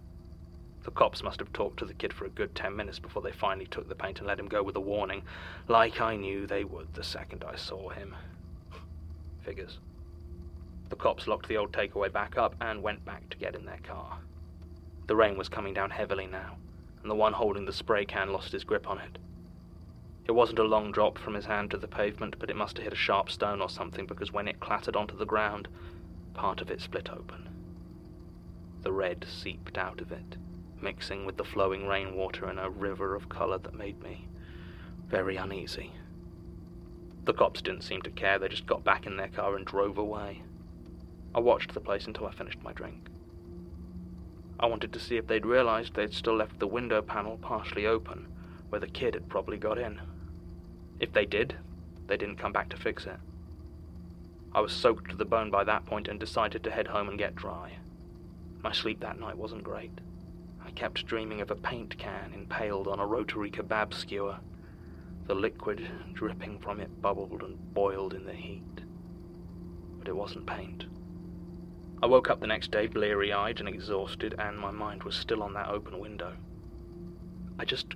The 0.83 0.91
cops 0.91 1.23
must 1.23 1.41
have 1.41 1.55
talked 1.55 1.79
to 1.79 1.87
the 1.87 1.95
kid 1.95 2.13
for 2.13 2.27
a 2.27 2.31
good 2.31 2.55
ten 2.55 2.77
minutes 2.77 2.99
before 2.99 3.23
they 3.23 3.33
finally 3.33 3.67
took 3.67 3.89
the 3.89 3.95
paint 3.95 4.19
and 4.19 4.29
let 4.29 4.39
him 4.39 4.47
go 4.47 4.63
with 4.63 4.77
a 4.77 4.81
warning, 4.81 5.23
like 5.69 6.03
I 6.03 6.17
knew 6.17 6.47
they 6.47 6.63
would 6.63 6.93
the 6.93 7.03
second 7.03 7.43
I 7.43 7.57
saw 7.57 7.89
him. 7.89 8.15
Figures. 9.43 9.79
The 10.91 10.97
cops 10.97 11.27
locked 11.27 11.49
the 11.49 11.57
old 11.57 11.73
takeaway 11.73 12.13
back 12.13 12.37
up 12.37 12.55
and 12.61 12.83
went 12.83 13.05
back 13.07 13.29
to 13.31 13.39
get 13.39 13.57
in 13.57 13.65
their 13.65 13.81
car. 13.83 14.19
The 15.07 15.17
rain 15.17 15.39
was 15.39 15.49
coming 15.49 15.73
down 15.73 15.91
heavily 15.91 16.27
now, 16.27 16.59
and 17.01 17.11
the 17.11 17.17
one 17.17 17.33
holding 17.33 17.65
the 17.65 17.73
spray 17.73 18.05
can 18.05 18.33
lost 18.33 18.53
his 18.53 18.63
grip 18.63 18.89
on 18.89 18.99
it. 18.99 19.19
It 20.27 20.33
wasn't 20.33 20.59
a 20.59 20.65
long 20.65 20.91
drop 20.91 21.19
from 21.19 21.35
his 21.35 21.47
hand 21.47 21.71
to 21.71 21.77
the 21.77 21.89
pavement, 21.89 22.37
but 22.39 22.51
it 22.51 22.57
must 22.57 22.77
have 22.77 22.85
hit 22.85 22.93
a 22.93 22.97
sharp 22.97 23.31
stone 23.31 23.61
or 23.61 23.69
something 23.69 24.07
because 24.07 24.33
when 24.33 24.49
it 24.49 24.61
clattered 24.61 24.97
onto 24.97 25.17
the 25.17 25.25
ground, 25.25 25.69
part 26.35 26.61
of 26.61 26.71
it 26.71 26.81
split 26.81 27.11
open. 27.11 27.49
The 28.83 28.93
red 28.93 29.25
seeped 29.29 29.79
out 29.79 30.01
of 30.01 30.13
it 30.13 30.37
mixing 30.81 31.25
with 31.25 31.37
the 31.37 31.45
flowing 31.45 31.87
rainwater 31.87 32.51
in 32.51 32.59
a 32.59 32.71
river 32.71 33.15
of 33.15 33.29
colour 33.29 33.59
that 33.59 33.75
made 33.75 34.03
me 34.03 34.29
very 35.09 35.37
uneasy. 35.37 35.93
The 37.25 37.33
cops 37.33 37.63
didn't 37.63 37.83
seem 37.83 38.03
to 38.03 38.11
care, 38.11 38.39
they 38.39 38.49
just 38.49 38.67
got 38.67 38.85
back 38.85 39.07
in 39.07 39.17
their 39.17 39.29
car 39.29 39.57
and 39.57 39.65
drove 39.65 39.99
away. 39.99 40.43
I 41.35 41.41
watched 41.41 41.75
the 41.75 41.81
place 41.81 42.07
until 42.07 42.27
I 42.27 42.33
finished 42.33 42.63
my 42.63 42.73
drink. 42.73 43.09
I 44.59 44.67
wanted 44.67 44.93
to 44.93 45.01
see 45.01 45.17
if 45.17 45.27
they'd 45.27 45.45
realized 45.45 45.95
they'd 45.95 46.13
still 46.13 46.37
left 46.37 46.59
the 46.59 46.67
window 46.67 47.03
panel 47.03 47.37
partially 47.39 47.87
open, 47.87 48.27
where 48.69 48.81
the 48.81 48.87
kid 48.87 49.15
had 49.15 49.29
probably 49.29 49.59
got 49.59 49.79
in. 49.79 50.01
If 50.99 51.13
they 51.13 51.27
did, 51.27 51.57
they 52.07 52.17
didn't 52.17 52.37
come 52.37 52.53
back 52.53 52.69
to 52.71 52.77
fix 52.77 53.07
it. 53.07 53.19
I 54.53 54.61
was 54.61 54.73
soaked 54.73 55.11
to 55.11 55.17
the 55.17 55.25
bone 55.25 55.51
by 55.51 55.65
that 55.65 55.85
point 55.85 56.09
and 56.09 56.19
decided 56.19 56.65
to 56.65 56.71
head 56.71 56.87
home 56.87 57.09
and 57.09 57.19
get 57.19 57.35
dry. 57.35 57.79
My 58.63 58.73
sleep 58.73 59.01
that 59.01 59.21
night 59.21 59.37
wasn't 59.37 59.65
great. 59.65 60.01
I 60.65 60.71
kept 60.71 61.07
dreaming 61.07 61.41
of 61.41 61.51
a 61.51 61.55
paint 61.55 61.99
can 61.99 62.33
impaled 62.33 62.89
on 62.89 62.99
a 62.99 63.07
rotary 63.07 63.51
kebab 63.51 63.93
skewer. 63.93 64.39
The 65.27 65.35
liquid 65.35 65.87
dripping 66.15 66.59
from 66.61 66.81
it 66.81 67.03
bubbled 67.03 67.43
and 67.43 67.75
boiled 67.75 68.15
in 68.15 68.25
the 68.25 68.33
heat. 68.33 68.81
But 69.99 70.09
it 70.09 70.17
wasn't 70.17 70.47
paint. 70.47 70.87
I 72.03 72.07
woke 72.07 72.31
up 72.31 72.41
the 72.41 72.47
next 72.47 72.71
day 72.71 72.87
bleary 72.87 73.33
eyed 73.33 73.61
and 73.61 73.69
exhausted, 73.69 74.35
and 74.39 74.59
my 74.59 74.71
mind 74.71 75.03
was 75.03 75.15
still 75.15 75.43
on 75.43 75.55
that 75.55 75.69
open 75.69 75.99
window. 75.99 76.35
I 77.59 77.65
just 77.65 77.95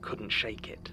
couldn't 0.00 0.30
shake 0.30 0.68
it. 0.68 0.90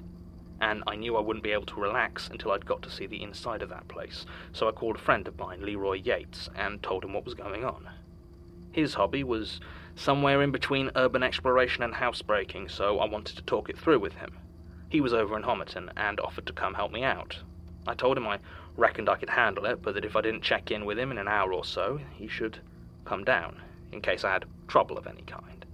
And 0.62 0.84
I 0.88 0.96
knew 0.96 1.16
I 1.16 1.22
wouldn't 1.22 1.44
be 1.44 1.52
able 1.52 1.66
to 1.68 1.80
relax 1.80 2.28
until 2.28 2.52
I'd 2.52 2.66
got 2.66 2.82
to 2.82 2.92
see 2.92 3.06
the 3.06 3.24
inside 3.24 3.62
of 3.62 3.70
that 3.70 3.88
place, 3.88 4.26
so 4.52 4.68
I 4.68 4.72
called 4.72 4.98
a 4.98 5.00
friend 5.00 5.28
of 5.28 5.38
mine, 5.40 5.62
Leroy 5.62 6.02
Yates, 6.04 6.50
and 6.56 6.84
told 6.84 7.06
him 7.06 7.14
what 7.14 7.26
was 7.26 7.34
going 7.34 7.64
on. 7.64 7.90
His 8.72 8.94
hobby 8.96 9.24
was 9.24 9.60
somewhere 9.96 10.42
in 10.42 10.52
between 10.52 10.92
urban 10.96 11.24
exploration 11.24 11.84
and 11.84 11.96
housebreaking, 11.96 12.70
so 12.70 13.00
I 13.00 13.06
wanted 13.06 13.36
to 13.38 13.44
talk 13.44 13.70
it 13.70 13.78
through 13.78 14.00
with 14.00 14.14
him. 14.16 14.38
He 14.90 15.02
was 15.02 15.14
over 15.14 15.38
in 15.38 15.44
Homerton 15.44 15.92
and 15.96 16.20
offered 16.20 16.46
to 16.48 16.54
come 16.54 16.74
help 16.74 16.92
me 16.92 17.04
out. 17.04 17.40
I 17.88 17.96
told 17.96 18.18
him 18.18 18.28
I 18.28 18.40
reckoned 18.76 19.10
I 19.10 19.16
could 19.16 19.30
handle 19.30 19.66
it, 19.66 19.82
but 19.82 19.94
that 19.94 20.06
if 20.06 20.16
I 20.16 20.22
didn't 20.22 20.42
check 20.42 20.72
in 20.72 20.86
with 20.86 21.00
him 21.00 21.12
in 21.12 21.18
an 21.18 21.28
hour 21.28 21.54
or 21.54 21.64
so, 21.66 22.00
he 22.16 22.28
should 22.28 22.60
come 23.06 23.24
down, 23.24 23.62
in 23.92 24.02
case 24.02 24.24
I 24.24 24.32
had 24.32 24.46
trouble 24.68 24.98
of 24.98 25.08
any 25.08 25.22
kind. 25.24 25.66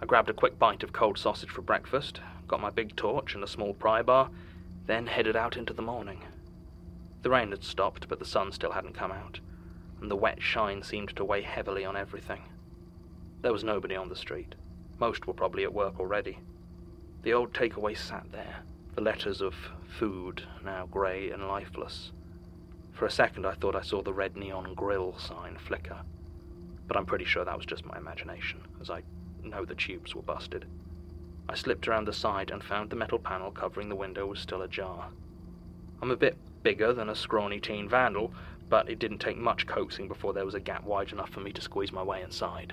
I 0.00 0.06
grabbed 0.06 0.30
a 0.30 0.34
quick 0.34 0.58
bite 0.58 0.82
of 0.82 0.92
cold 0.92 1.18
sausage 1.18 1.50
for 1.50 1.62
breakfast, 1.62 2.20
got 2.48 2.60
my 2.60 2.70
big 2.70 2.96
torch 2.96 3.34
and 3.34 3.42
a 3.42 3.48
small 3.48 3.74
pry 3.74 4.02
bar, 4.02 4.30
then 4.86 5.06
headed 5.06 5.36
out 5.36 5.56
into 5.56 5.72
the 5.72 5.82
morning. 5.82 6.22
The 7.22 7.30
rain 7.30 7.50
had 7.50 7.62
stopped, 7.62 8.08
but 8.08 8.18
the 8.18 8.24
sun 8.24 8.52
still 8.52 8.72
hadn't 8.72 8.94
come 8.94 9.12
out, 9.12 9.40
and 10.00 10.10
the 10.10 10.16
wet 10.16 10.42
shine 10.42 10.82
seemed 10.82 11.14
to 11.16 11.24
weigh 11.24 11.42
heavily 11.42 11.84
on 11.84 11.96
everything. 11.96 12.42
There 13.42 13.52
was 13.52 13.64
nobody 13.64 13.94
on 13.94 14.08
the 14.08 14.16
street. 14.16 14.54
Most 14.98 15.26
were 15.26 15.34
probably 15.34 15.64
at 15.64 15.72
work 15.72 15.98
already. 16.00 16.38
The 17.22 17.32
old 17.32 17.52
takeaway 17.52 17.96
sat 17.96 18.30
there, 18.32 18.62
the 18.94 19.00
letters 19.00 19.40
of 19.40 19.54
food 19.98 20.42
now 20.64 20.86
grey 20.86 21.30
and 21.30 21.46
lifeless. 21.46 22.12
For 22.92 23.06
a 23.06 23.10
second 23.10 23.46
I 23.46 23.54
thought 23.54 23.76
I 23.76 23.82
saw 23.82 24.02
the 24.02 24.12
red 24.12 24.36
neon 24.36 24.74
grill 24.74 25.16
sign 25.18 25.56
flicker, 25.56 26.00
but 26.86 26.96
I'm 26.96 27.06
pretty 27.06 27.24
sure 27.24 27.44
that 27.44 27.56
was 27.56 27.66
just 27.66 27.86
my 27.86 27.96
imagination, 27.96 28.60
as 28.80 28.90
I 28.90 29.02
know 29.42 29.64
the 29.64 29.74
tubes 29.74 30.14
were 30.14 30.22
busted. 30.22 30.66
I 31.48 31.54
slipped 31.54 31.88
around 31.88 32.06
the 32.06 32.12
side 32.12 32.50
and 32.50 32.62
found 32.62 32.90
the 32.90 32.96
metal 32.96 33.18
panel 33.18 33.50
covering 33.50 33.88
the 33.88 33.96
window 33.96 34.26
was 34.26 34.38
still 34.40 34.62
ajar. 34.62 35.10
I'm 36.00 36.10
a 36.10 36.16
bit 36.16 36.36
bigger 36.62 36.92
than 36.92 37.08
a 37.08 37.14
scrawny 37.14 37.60
teen 37.60 37.88
vandal, 37.88 38.32
but 38.68 38.88
it 38.88 38.98
didn't 38.98 39.18
take 39.18 39.36
much 39.36 39.66
coaxing 39.66 40.08
before 40.08 40.32
there 40.32 40.46
was 40.46 40.54
a 40.54 40.60
gap 40.60 40.84
wide 40.84 41.12
enough 41.12 41.30
for 41.30 41.40
me 41.40 41.52
to 41.52 41.60
squeeze 41.60 41.92
my 41.92 42.02
way 42.02 42.22
inside. 42.22 42.72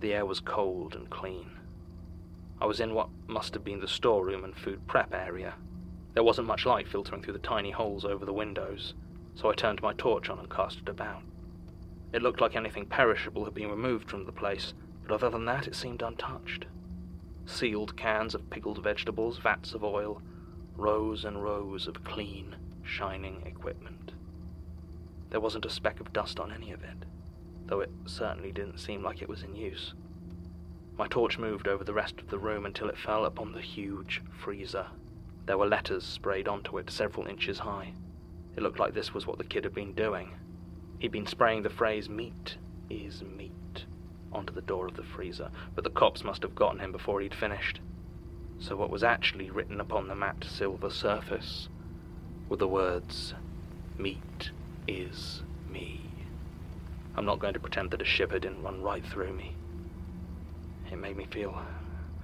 The 0.00 0.12
air 0.12 0.26
was 0.26 0.40
cold 0.40 0.94
and 0.94 1.08
clean. 1.08 1.50
I 2.60 2.66
was 2.66 2.80
in 2.80 2.94
what 2.94 3.08
must 3.26 3.54
have 3.54 3.64
been 3.64 3.80
the 3.80 3.88
storeroom 3.88 4.44
and 4.44 4.56
food 4.56 4.86
prep 4.86 5.14
area. 5.14 5.54
There 6.14 6.22
wasn't 6.22 6.46
much 6.48 6.66
light 6.66 6.88
filtering 6.88 7.22
through 7.22 7.34
the 7.34 7.38
tiny 7.38 7.70
holes 7.70 8.04
over 8.04 8.24
the 8.24 8.32
windows, 8.32 8.94
so 9.34 9.50
I 9.50 9.54
turned 9.54 9.82
my 9.82 9.92
torch 9.94 10.30
on 10.30 10.38
and 10.38 10.50
cast 10.50 10.78
it 10.78 10.88
about. 10.88 11.22
It 12.12 12.22
looked 12.22 12.40
like 12.40 12.56
anything 12.56 12.86
perishable 12.86 13.44
had 13.44 13.54
been 13.54 13.70
removed 13.70 14.08
from 14.08 14.24
the 14.24 14.32
place, 14.32 14.74
but 15.02 15.12
other 15.12 15.30
than 15.30 15.44
that, 15.46 15.66
it 15.66 15.74
seemed 15.74 16.02
untouched. 16.02 16.66
Sealed 17.46 17.96
cans 17.96 18.34
of 18.34 18.50
pickled 18.50 18.82
vegetables, 18.82 19.38
vats 19.38 19.72
of 19.72 19.82
oil, 19.82 20.20
rows 20.74 21.24
and 21.24 21.42
rows 21.42 21.86
of 21.86 22.04
clean, 22.04 22.56
shining 22.82 23.42
equipment. 23.46 24.12
There 25.30 25.40
wasn't 25.40 25.64
a 25.64 25.70
speck 25.70 26.00
of 26.00 26.12
dust 26.12 26.38
on 26.38 26.52
any 26.52 26.72
of 26.72 26.82
it, 26.82 27.04
though 27.66 27.80
it 27.80 27.90
certainly 28.04 28.52
didn't 28.52 28.78
seem 28.78 29.02
like 29.02 29.22
it 29.22 29.28
was 29.28 29.42
in 29.42 29.54
use. 29.54 29.94
My 30.98 31.06
torch 31.08 31.38
moved 31.38 31.68
over 31.68 31.84
the 31.84 31.94
rest 31.94 32.20
of 32.20 32.28
the 32.28 32.38
room 32.38 32.66
until 32.66 32.88
it 32.88 32.98
fell 32.98 33.24
upon 33.24 33.52
the 33.52 33.60
huge 33.60 34.22
freezer. 34.32 34.86
There 35.46 35.58
were 35.58 35.66
letters 35.66 36.04
sprayed 36.04 36.48
onto 36.48 36.78
it 36.78 36.90
several 36.90 37.26
inches 37.26 37.60
high. 37.60 37.92
It 38.56 38.62
looked 38.62 38.78
like 38.78 38.94
this 38.94 39.14
was 39.14 39.26
what 39.26 39.38
the 39.38 39.44
kid 39.44 39.64
had 39.64 39.74
been 39.74 39.92
doing. 39.92 40.30
He'd 40.98 41.12
been 41.12 41.26
spraying 41.26 41.62
the 41.62 41.70
phrase, 41.70 42.08
meat 42.08 42.56
is 42.88 43.22
meat, 43.22 43.52
onto 44.36 44.52
the 44.52 44.60
door 44.60 44.86
of 44.86 44.96
the 44.96 45.02
freezer, 45.02 45.50
but 45.74 45.82
the 45.82 45.90
cops 45.90 46.22
must 46.22 46.42
have 46.42 46.54
gotten 46.54 46.80
him 46.80 46.92
before 46.92 47.20
he'd 47.20 47.34
finished. 47.34 47.80
So 48.58 48.76
what 48.76 48.90
was 48.90 49.02
actually 49.02 49.50
written 49.50 49.80
upon 49.80 50.08
the 50.08 50.14
matte 50.14 50.44
silver 50.44 50.90
surface 50.90 51.68
were 52.48 52.56
the 52.56 52.68
words, 52.68 53.34
Meat 53.98 54.50
is 54.86 55.42
me. 55.70 56.00
I'm 57.16 57.24
not 57.24 57.38
going 57.38 57.54
to 57.54 57.60
pretend 57.60 57.90
that 57.90 58.02
a 58.02 58.04
shiver 58.04 58.38
didn't 58.38 58.62
run 58.62 58.82
right 58.82 59.04
through 59.04 59.32
me. 59.32 59.56
It 60.92 60.96
made 60.96 61.16
me 61.16 61.26
feel 61.26 61.60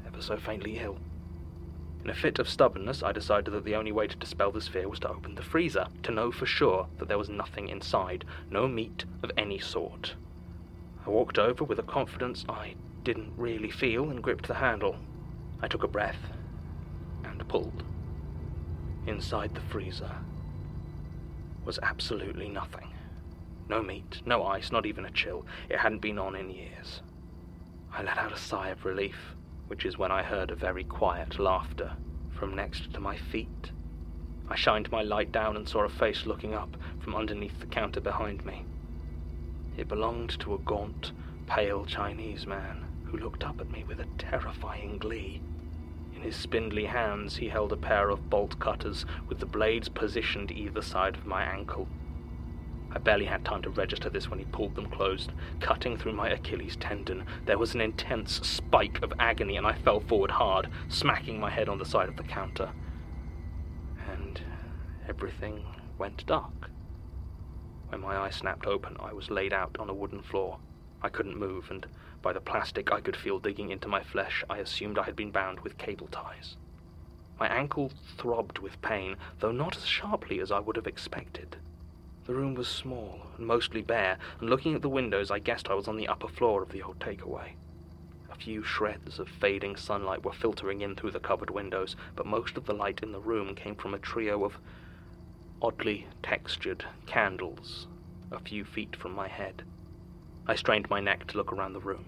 ever 0.06 0.20
so 0.20 0.36
faintly 0.36 0.78
ill. 0.78 0.98
In 2.04 2.10
a 2.10 2.14
fit 2.14 2.38
of 2.38 2.48
stubbornness, 2.48 3.02
I 3.02 3.12
decided 3.12 3.52
that 3.52 3.64
the 3.64 3.76
only 3.76 3.92
way 3.92 4.06
to 4.06 4.16
dispel 4.16 4.50
this 4.50 4.68
fear 4.68 4.88
was 4.88 4.98
to 5.00 5.08
open 5.08 5.34
the 5.34 5.42
freezer, 5.42 5.86
to 6.02 6.12
know 6.12 6.32
for 6.32 6.46
sure 6.46 6.88
that 6.98 7.08
there 7.08 7.18
was 7.18 7.28
nothing 7.28 7.68
inside, 7.68 8.24
no 8.50 8.66
meat 8.66 9.04
of 9.22 9.30
any 9.36 9.58
sort. 9.58 10.14
I 11.06 11.10
walked 11.10 11.38
over 11.38 11.64
with 11.64 11.78
a 11.78 11.82
confidence 11.82 12.44
I 12.48 12.74
didn't 13.04 13.32
really 13.36 13.70
feel 13.70 14.10
and 14.10 14.22
gripped 14.22 14.48
the 14.48 14.54
handle. 14.54 14.96
I 15.60 15.68
took 15.68 15.82
a 15.82 15.88
breath 15.88 16.30
and 17.24 17.46
pulled. 17.48 17.82
Inside 19.06 19.54
the 19.54 19.60
freezer 19.60 20.10
was 21.64 21.78
absolutely 21.82 22.48
nothing. 22.48 22.88
No 23.68 23.82
meat, 23.82 24.22
no 24.26 24.44
ice, 24.44 24.70
not 24.70 24.86
even 24.86 25.04
a 25.04 25.10
chill. 25.10 25.44
It 25.68 25.78
hadn't 25.78 26.02
been 26.02 26.18
on 26.18 26.36
in 26.36 26.50
years. 26.50 27.00
I 27.92 28.02
let 28.02 28.18
out 28.18 28.32
a 28.32 28.36
sigh 28.36 28.68
of 28.68 28.84
relief 28.84 29.34
which 29.72 29.86
is 29.86 29.96
when 29.96 30.12
I 30.12 30.22
heard 30.22 30.50
a 30.50 30.54
very 30.54 30.84
quiet 30.84 31.38
laughter 31.38 31.92
from 32.28 32.54
next 32.54 32.92
to 32.92 33.00
my 33.00 33.16
feet. 33.16 33.72
I 34.50 34.54
shined 34.54 34.92
my 34.92 35.02
light 35.02 35.32
down 35.32 35.56
and 35.56 35.66
saw 35.66 35.84
a 35.84 35.88
face 35.88 36.26
looking 36.26 36.52
up 36.52 36.76
from 36.98 37.14
underneath 37.14 37.58
the 37.58 37.66
counter 37.66 38.02
behind 38.02 38.44
me. 38.44 38.66
It 39.76 39.88
belonged 39.88 40.38
to 40.40 40.54
a 40.54 40.58
gaunt, 40.58 41.12
pale 41.46 41.84
Chinese 41.84 42.46
man 42.46 42.84
who 43.04 43.16
looked 43.16 43.44
up 43.44 43.60
at 43.60 43.70
me 43.70 43.84
with 43.84 44.00
a 44.00 44.06
terrifying 44.18 44.98
glee. 44.98 45.40
In 46.14 46.22
his 46.22 46.36
spindly 46.36 46.84
hands 46.84 47.36
he 47.36 47.48
held 47.48 47.72
a 47.72 47.76
pair 47.76 48.10
of 48.10 48.30
bolt 48.30 48.58
cutters 48.58 49.06
with 49.28 49.38
the 49.38 49.46
blades 49.46 49.88
positioned 49.88 50.52
either 50.52 50.82
side 50.82 51.16
of 51.16 51.26
my 51.26 51.42
ankle. 51.42 51.88
I 52.94 52.98
barely 52.98 53.24
had 53.24 53.44
time 53.44 53.62
to 53.62 53.70
register 53.70 54.10
this 54.10 54.28
when 54.28 54.38
he 54.38 54.44
pulled 54.44 54.74
them 54.74 54.90
closed, 54.90 55.32
cutting 55.60 55.96
through 55.96 56.12
my 56.12 56.28
Achilles 56.28 56.76
tendon. 56.76 57.24
There 57.46 57.58
was 57.58 57.74
an 57.74 57.80
intense 57.80 58.46
spike 58.46 59.02
of 59.02 59.14
agony, 59.18 59.56
and 59.56 59.66
I 59.66 59.72
fell 59.72 60.00
forward 60.00 60.30
hard, 60.30 60.68
smacking 60.88 61.40
my 61.40 61.48
head 61.48 61.70
on 61.70 61.78
the 61.78 61.86
side 61.86 62.10
of 62.10 62.16
the 62.16 62.22
counter. 62.22 62.70
And 64.10 64.40
everything 65.08 65.64
went 65.96 66.26
dark. 66.26 66.70
When 67.92 68.00
my 68.00 68.16
eyes 68.16 68.36
snapped 68.36 68.66
open, 68.66 68.96
I 69.00 69.12
was 69.12 69.30
laid 69.30 69.52
out 69.52 69.76
on 69.78 69.90
a 69.90 69.94
wooden 69.94 70.22
floor. 70.22 70.58
I 71.02 71.10
couldn't 71.10 71.36
move, 71.36 71.70
and 71.70 71.86
by 72.22 72.32
the 72.32 72.40
plastic 72.40 72.90
I 72.90 73.02
could 73.02 73.18
feel 73.18 73.38
digging 73.38 73.68
into 73.68 73.86
my 73.86 74.02
flesh, 74.02 74.42
I 74.48 74.60
assumed 74.60 74.96
I 74.96 75.02
had 75.02 75.14
been 75.14 75.30
bound 75.30 75.60
with 75.60 75.76
cable 75.76 76.06
ties. 76.06 76.56
My 77.38 77.48
ankle 77.48 77.92
throbbed 78.16 78.60
with 78.60 78.80
pain, 78.80 79.16
though 79.40 79.52
not 79.52 79.76
as 79.76 79.84
sharply 79.84 80.40
as 80.40 80.50
I 80.50 80.58
would 80.58 80.76
have 80.76 80.86
expected. 80.86 81.58
The 82.24 82.34
room 82.34 82.54
was 82.54 82.66
small 82.66 83.26
and 83.36 83.46
mostly 83.46 83.82
bare, 83.82 84.16
and 84.40 84.48
looking 84.48 84.74
at 84.74 84.80
the 84.80 84.88
windows, 84.88 85.30
I 85.30 85.38
guessed 85.38 85.68
I 85.68 85.74
was 85.74 85.86
on 85.86 85.98
the 85.98 86.08
upper 86.08 86.28
floor 86.28 86.62
of 86.62 86.70
the 86.70 86.80
old 86.80 86.98
takeaway. 86.98 87.56
A 88.30 88.34
few 88.36 88.62
shreds 88.62 89.18
of 89.18 89.28
fading 89.28 89.76
sunlight 89.76 90.24
were 90.24 90.32
filtering 90.32 90.80
in 90.80 90.94
through 90.94 91.10
the 91.10 91.20
covered 91.20 91.50
windows, 91.50 91.94
but 92.16 92.24
most 92.24 92.56
of 92.56 92.64
the 92.64 92.72
light 92.72 93.00
in 93.02 93.12
the 93.12 93.20
room 93.20 93.54
came 93.54 93.74
from 93.74 93.92
a 93.92 93.98
trio 93.98 94.44
of 94.44 94.58
oddly 95.62 96.08
textured 96.24 96.84
candles 97.06 97.86
a 98.32 98.38
few 98.40 98.64
feet 98.64 98.96
from 98.96 99.12
my 99.12 99.28
head. 99.28 99.62
I 100.46 100.56
strained 100.56 100.90
my 100.90 100.98
neck 100.98 101.28
to 101.28 101.36
look 101.36 101.52
around 101.52 101.72
the 101.72 101.80
room. 101.80 102.06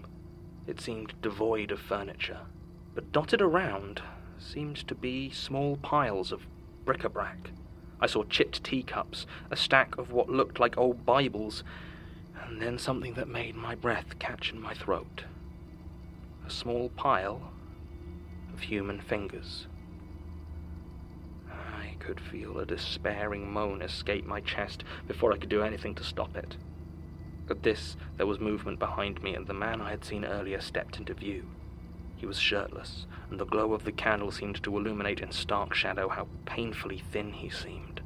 It 0.67 0.81
seemed 0.81 1.13
devoid 1.21 1.71
of 1.71 1.79
furniture, 1.79 2.41
but 2.93 3.13
dotted 3.13 3.41
around 3.41 4.01
seemed 4.37 4.85
to 4.87 4.95
be 4.95 5.29
small 5.29 5.77
piles 5.77 6.33
of 6.33 6.47
bric-a-brac. 6.83 7.51
I 8.01 8.07
saw 8.07 8.23
chipped 8.25 8.61
teacups, 8.63 9.25
a 9.49 9.55
stack 9.55 9.97
of 9.97 10.11
what 10.11 10.29
looked 10.29 10.59
like 10.59 10.77
old 10.77 11.05
Bibles, 11.05 11.63
and 12.43 12.61
then 12.61 12.77
something 12.77 13.13
that 13.13 13.29
made 13.29 13.55
my 13.55 13.73
breath 13.73 14.19
catch 14.19 14.51
in 14.51 14.59
my 14.59 14.73
throat. 14.73 15.23
A 16.45 16.49
small 16.49 16.89
pile 16.89 17.53
of 18.53 18.61
human 18.61 18.99
fingers. 18.99 19.67
I 21.95 22.03
could 22.03 22.19
feel 22.19 22.59
a 22.59 22.65
despairing 22.65 23.49
moan 23.49 23.81
escape 23.81 24.25
my 24.25 24.41
chest 24.41 24.83
before 25.07 25.31
I 25.31 25.37
could 25.37 25.49
do 25.49 25.63
anything 25.63 25.95
to 25.95 26.03
stop 26.03 26.35
it. 26.35 26.57
At 27.49 27.63
this, 27.63 27.95
there 28.17 28.27
was 28.27 28.39
movement 28.39 28.79
behind 28.79 29.23
me, 29.23 29.33
and 29.33 29.47
the 29.47 29.53
man 29.53 29.81
I 29.81 29.91
had 29.91 30.03
seen 30.03 30.25
earlier 30.25 30.59
stepped 30.59 30.97
into 30.97 31.13
view. 31.13 31.47
He 32.17 32.25
was 32.25 32.37
shirtless, 32.37 33.05
and 33.29 33.39
the 33.39 33.45
glow 33.45 33.73
of 33.73 33.85
the 33.85 33.93
candle 33.93 34.31
seemed 34.31 34.61
to 34.63 34.75
illuminate 34.77 35.21
in 35.21 35.31
stark 35.31 35.73
shadow 35.73 36.09
how 36.09 36.27
painfully 36.45 37.01
thin 37.11 37.31
he 37.31 37.49
seemed. 37.49 38.01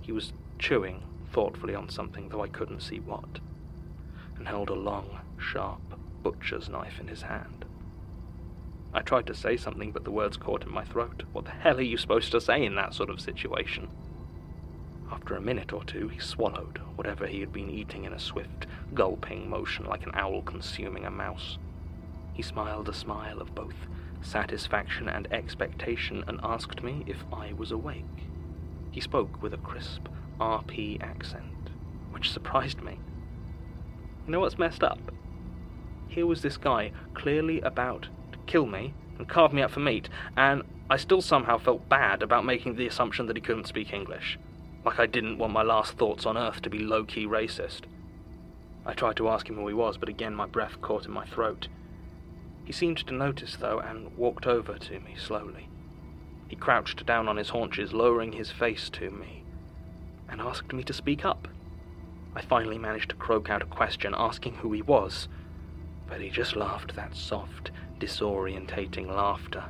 He 0.00 0.10
was 0.10 0.32
chewing 0.58 1.04
thoughtfully 1.30 1.74
on 1.74 1.88
something, 1.88 2.28
though 2.28 2.42
I 2.42 2.48
couldn't 2.48 2.82
see 2.82 2.98
what, 2.98 3.38
and 4.36 4.48
held 4.48 4.70
a 4.70 4.74
long, 4.74 5.20
sharp 5.38 5.80
butcher's 6.22 6.68
knife 6.68 6.98
in 6.98 7.06
his 7.06 7.22
hand. 7.22 7.63
I 8.94 9.02
tried 9.02 9.26
to 9.26 9.34
say 9.34 9.56
something, 9.56 9.90
but 9.90 10.04
the 10.04 10.12
words 10.12 10.36
caught 10.36 10.62
in 10.62 10.72
my 10.72 10.84
throat. 10.84 11.24
What 11.32 11.46
the 11.46 11.50
hell 11.50 11.78
are 11.78 11.82
you 11.82 11.96
supposed 11.96 12.30
to 12.30 12.40
say 12.40 12.64
in 12.64 12.76
that 12.76 12.94
sort 12.94 13.10
of 13.10 13.20
situation? 13.20 13.88
After 15.10 15.34
a 15.34 15.40
minute 15.40 15.72
or 15.72 15.82
two, 15.82 16.06
he 16.06 16.20
swallowed 16.20 16.78
whatever 16.94 17.26
he 17.26 17.40
had 17.40 17.52
been 17.52 17.70
eating 17.70 18.04
in 18.04 18.12
a 18.12 18.20
swift, 18.20 18.66
gulping 18.94 19.50
motion 19.50 19.84
like 19.84 20.06
an 20.06 20.12
owl 20.14 20.42
consuming 20.42 21.04
a 21.04 21.10
mouse. 21.10 21.58
He 22.34 22.42
smiled 22.42 22.88
a 22.88 22.94
smile 22.94 23.40
of 23.40 23.54
both 23.54 23.74
satisfaction 24.22 25.08
and 25.08 25.26
expectation 25.32 26.22
and 26.28 26.38
asked 26.42 26.82
me 26.82 27.02
if 27.06 27.24
I 27.32 27.52
was 27.52 27.72
awake. 27.72 28.04
He 28.92 29.00
spoke 29.00 29.42
with 29.42 29.52
a 29.52 29.58
crisp 29.58 30.06
RP 30.40 31.02
accent, 31.02 31.70
which 32.12 32.30
surprised 32.30 32.80
me. 32.80 32.98
You 34.26 34.32
know 34.32 34.40
what's 34.40 34.58
messed 34.58 34.84
up? 34.84 35.00
Here 36.08 36.26
was 36.26 36.42
this 36.42 36.56
guy 36.56 36.92
clearly 37.12 37.60
about 37.60 38.08
kill 38.46 38.66
me 38.66 38.94
and 39.18 39.28
carve 39.28 39.52
me 39.52 39.62
up 39.62 39.70
for 39.70 39.80
meat, 39.80 40.08
and 40.36 40.62
I 40.90 40.96
still 40.96 41.22
somehow 41.22 41.58
felt 41.58 41.88
bad 41.88 42.22
about 42.22 42.44
making 42.44 42.76
the 42.76 42.86
assumption 42.86 43.26
that 43.26 43.36
he 43.36 43.42
couldn't 43.42 43.66
speak 43.66 43.92
English. 43.92 44.38
Like 44.84 44.98
I 44.98 45.06
didn't 45.06 45.38
want 45.38 45.52
my 45.52 45.62
last 45.62 45.96
thoughts 45.96 46.26
on 46.26 46.36
Earth 46.36 46.60
to 46.62 46.70
be 46.70 46.78
low 46.78 47.04
key 47.04 47.26
racist. 47.26 47.82
I 48.84 48.92
tried 48.92 49.16
to 49.16 49.28
ask 49.28 49.48
him 49.48 49.56
who 49.56 49.66
he 49.66 49.74
was, 49.74 49.96
but 49.96 50.08
again 50.08 50.34
my 50.34 50.46
breath 50.46 50.80
caught 50.82 51.06
in 51.06 51.12
my 51.12 51.24
throat. 51.24 51.68
He 52.64 52.72
seemed 52.72 52.98
to 52.98 53.14
notice, 53.14 53.56
though, 53.56 53.78
and 53.78 54.16
walked 54.16 54.46
over 54.46 54.78
to 54.78 55.00
me 55.00 55.14
slowly. 55.16 55.68
He 56.48 56.56
crouched 56.56 57.04
down 57.06 57.28
on 57.28 57.36
his 57.36 57.50
haunches, 57.50 57.92
lowering 57.92 58.32
his 58.32 58.50
face 58.50 58.90
to 58.90 59.10
me, 59.10 59.44
and 60.28 60.40
asked 60.40 60.72
me 60.72 60.82
to 60.84 60.92
speak 60.92 61.24
up. 61.24 61.48
I 62.36 62.42
finally 62.42 62.78
managed 62.78 63.10
to 63.10 63.16
croak 63.16 63.48
out 63.48 63.62
a 63.62 63.66
question, 63.66 64.14
asking 64.16 64.56
who 64.56 64.72
he 64.72 64.82
was, 64.82 65.28
but 66.06 66.20
he 66.20 66.30
just 66.30 66.56
laughed 66.56 66.94
that 66.96 67.16
soft, 67.16 67.70
disorientating 67.98 69.06
laughter. 69.06 69.64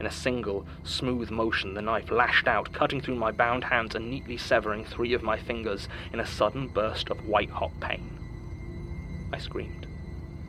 In 0.00 0.06
a 0.06 0.10
single, 0.10 0.66
smooth 0.82 1.30
motion, 1.30 1.74
the 1.74 1.82
knife 1.82 2.10
lashed 2.10 2.48
out, 2.48 2.72
cutting 2.72 3.00
through 3.00 3.16
my 3.16 3.30
bound 3.30 3.64
hands 3.64 3.94
and 3.94 4.10
neatly 4.10 4.36
severing 4.36 4.84
three 4.84 5.12
of 5.12 5.22
my 5.22 5.38
fingers 5.38 5.88
in 6.12 6.20
a 6.20 6.26
sudden 6.26 6.68
burst 6.68 7.10
of 7.10 7.26
white 7.26 7.50
hot 7.50 7.72
pain. 7.80 8.18
I 9.32 9.38
screamed 9.38 9.86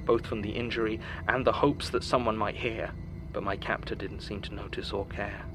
both 0.06 0.26
from 0.26 0.42
the 0.42 0.52
injury 0.52 1.00
and 1.28 1.46
the 1.46 1.52
hopes 1.52 1.90
that 1.90 2.04
someone 2.04 2.38
might 2.38 2.56
hear, 2.56 2.92
but 3.32 3.44
my 3.44 3.56
captor 3.56 3.96
didn't 3.96 4.22
seem 4.22 4.42
to 4.42 4.54
notice 4.54 4.92
or 4.92 5.06
care. 5.06 5.46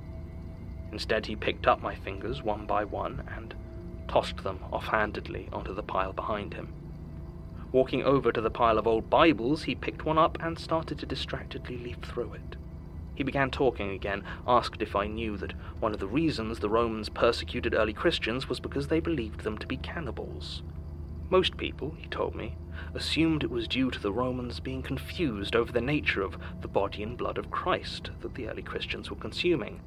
Instead, 0.92 1.26
he 1.26 1.36
picked 1.36 1.66
up 1.66 1.82
my 1.82 1.94
fingers 1.94 2.42
one 2.42 2.66
by 2.66 2.84
one 2.84 3.28
and 3.36 3.54
tossed 4.08 4.38
them 4.38 4.58
offhandedly 4.72 5.48
onto 5.52 5.74
the 5.74 5.82
pile 5.82 6.12
behind 6.12 6.54
him. 6.54 6.72
Walking 7.70 8.02
over 8.02 8.32
to 8.32 8.40
the 8.40 8.50
pile 8.50 8.78
of 8.78 8.86
old 8.86 9.10
Bibles, 9.10 9.64
he 9.64 9.74
picked 9.74 10.06
one 10.06 10.16
up 10.16 10.38
and 10.40 10.58
started 10.58 10.98
to 11.00 11.06
distractedly 11.06 11.76
leaf 11.76 11.98
through 11.98 12.32
it. 12.32 12.56
He 13.14 13.22
began 13.22 13.50
talking 13.50 13.90
again, 13.90 14.22
asked 14.46 14.80
if 14.80 14.96
I 14.96 15.06
knew 15.06 15.36
that 15.36 15.52
one 15.80 15.92
of 15.92 16.00
the 16.00 16.06
reasons 16.06 16.60
the 16.60 16.70
Romans 16.70 17.10
persecuted 17.10 17.74
early 17.74 17.92
Christians 17.92 18.48
was 18.48 18.58
because 18.58 18.88
they 18.88 19.00
believed 19.00 19.40
them 19.40 19.58
to 19.58 19.66
be 19.66 19.76
cannibals. 19.76 20.62
Most 21.28 21.58
people, 21.58 21.94
he 21.98 22.08
told 22.08 22.34
me, 22.34 22.54
assumed 22.94 23.44
it 23.44 23.50
was 23.50 23.68
due 23.68 23.90
to 23.90 24.00
the 24.00 24.12
Romans 24.12 24.60
being 24.60 24.82
confused 24.82 25.54
over 25.54 25.70
the 25.70 25.80
nature 25.82 26.22
of 26.22 26.38
the 26.62 26.68
body 26.68 27.02
and 27.02 27.18
blood 27.18 27.36
of 27.36 27.50
Christ 27.50 28.12
that 28.22 28.34
the 28.34 28.48
early 28.48 28.62
Christians 28.62 29.10
were 29.10 29.16
consuming, 29.16 29.80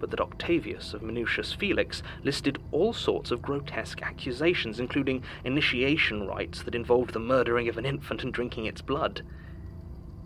but 0.00 0.10
that 0.10 0.20
Octavius 0.20 0.94
of 0.94 1.02
Minucius 1.02 1.54
Felix 1.54 2.02
listed 2.24 2.58
all 2.72 2.92
sorts 2.92 3.30
of 3.30 3.42
grotesque 3.42 4.02
accusations, 4.02 4.80
including 4.80 5.22
initiation 5.44 6.26
rites 6.26 6.62
that 6.62 6.74
involved 6.74 7.12
the 7.12 7.20
murdering 7.20 7.68
of 7.68 7.78
an 7.78 7.86
infant 7.86 8.24
and 8.24 8.32
drinking 8.32 8.66
its 8.66 8.80
blood. 8.80 9.22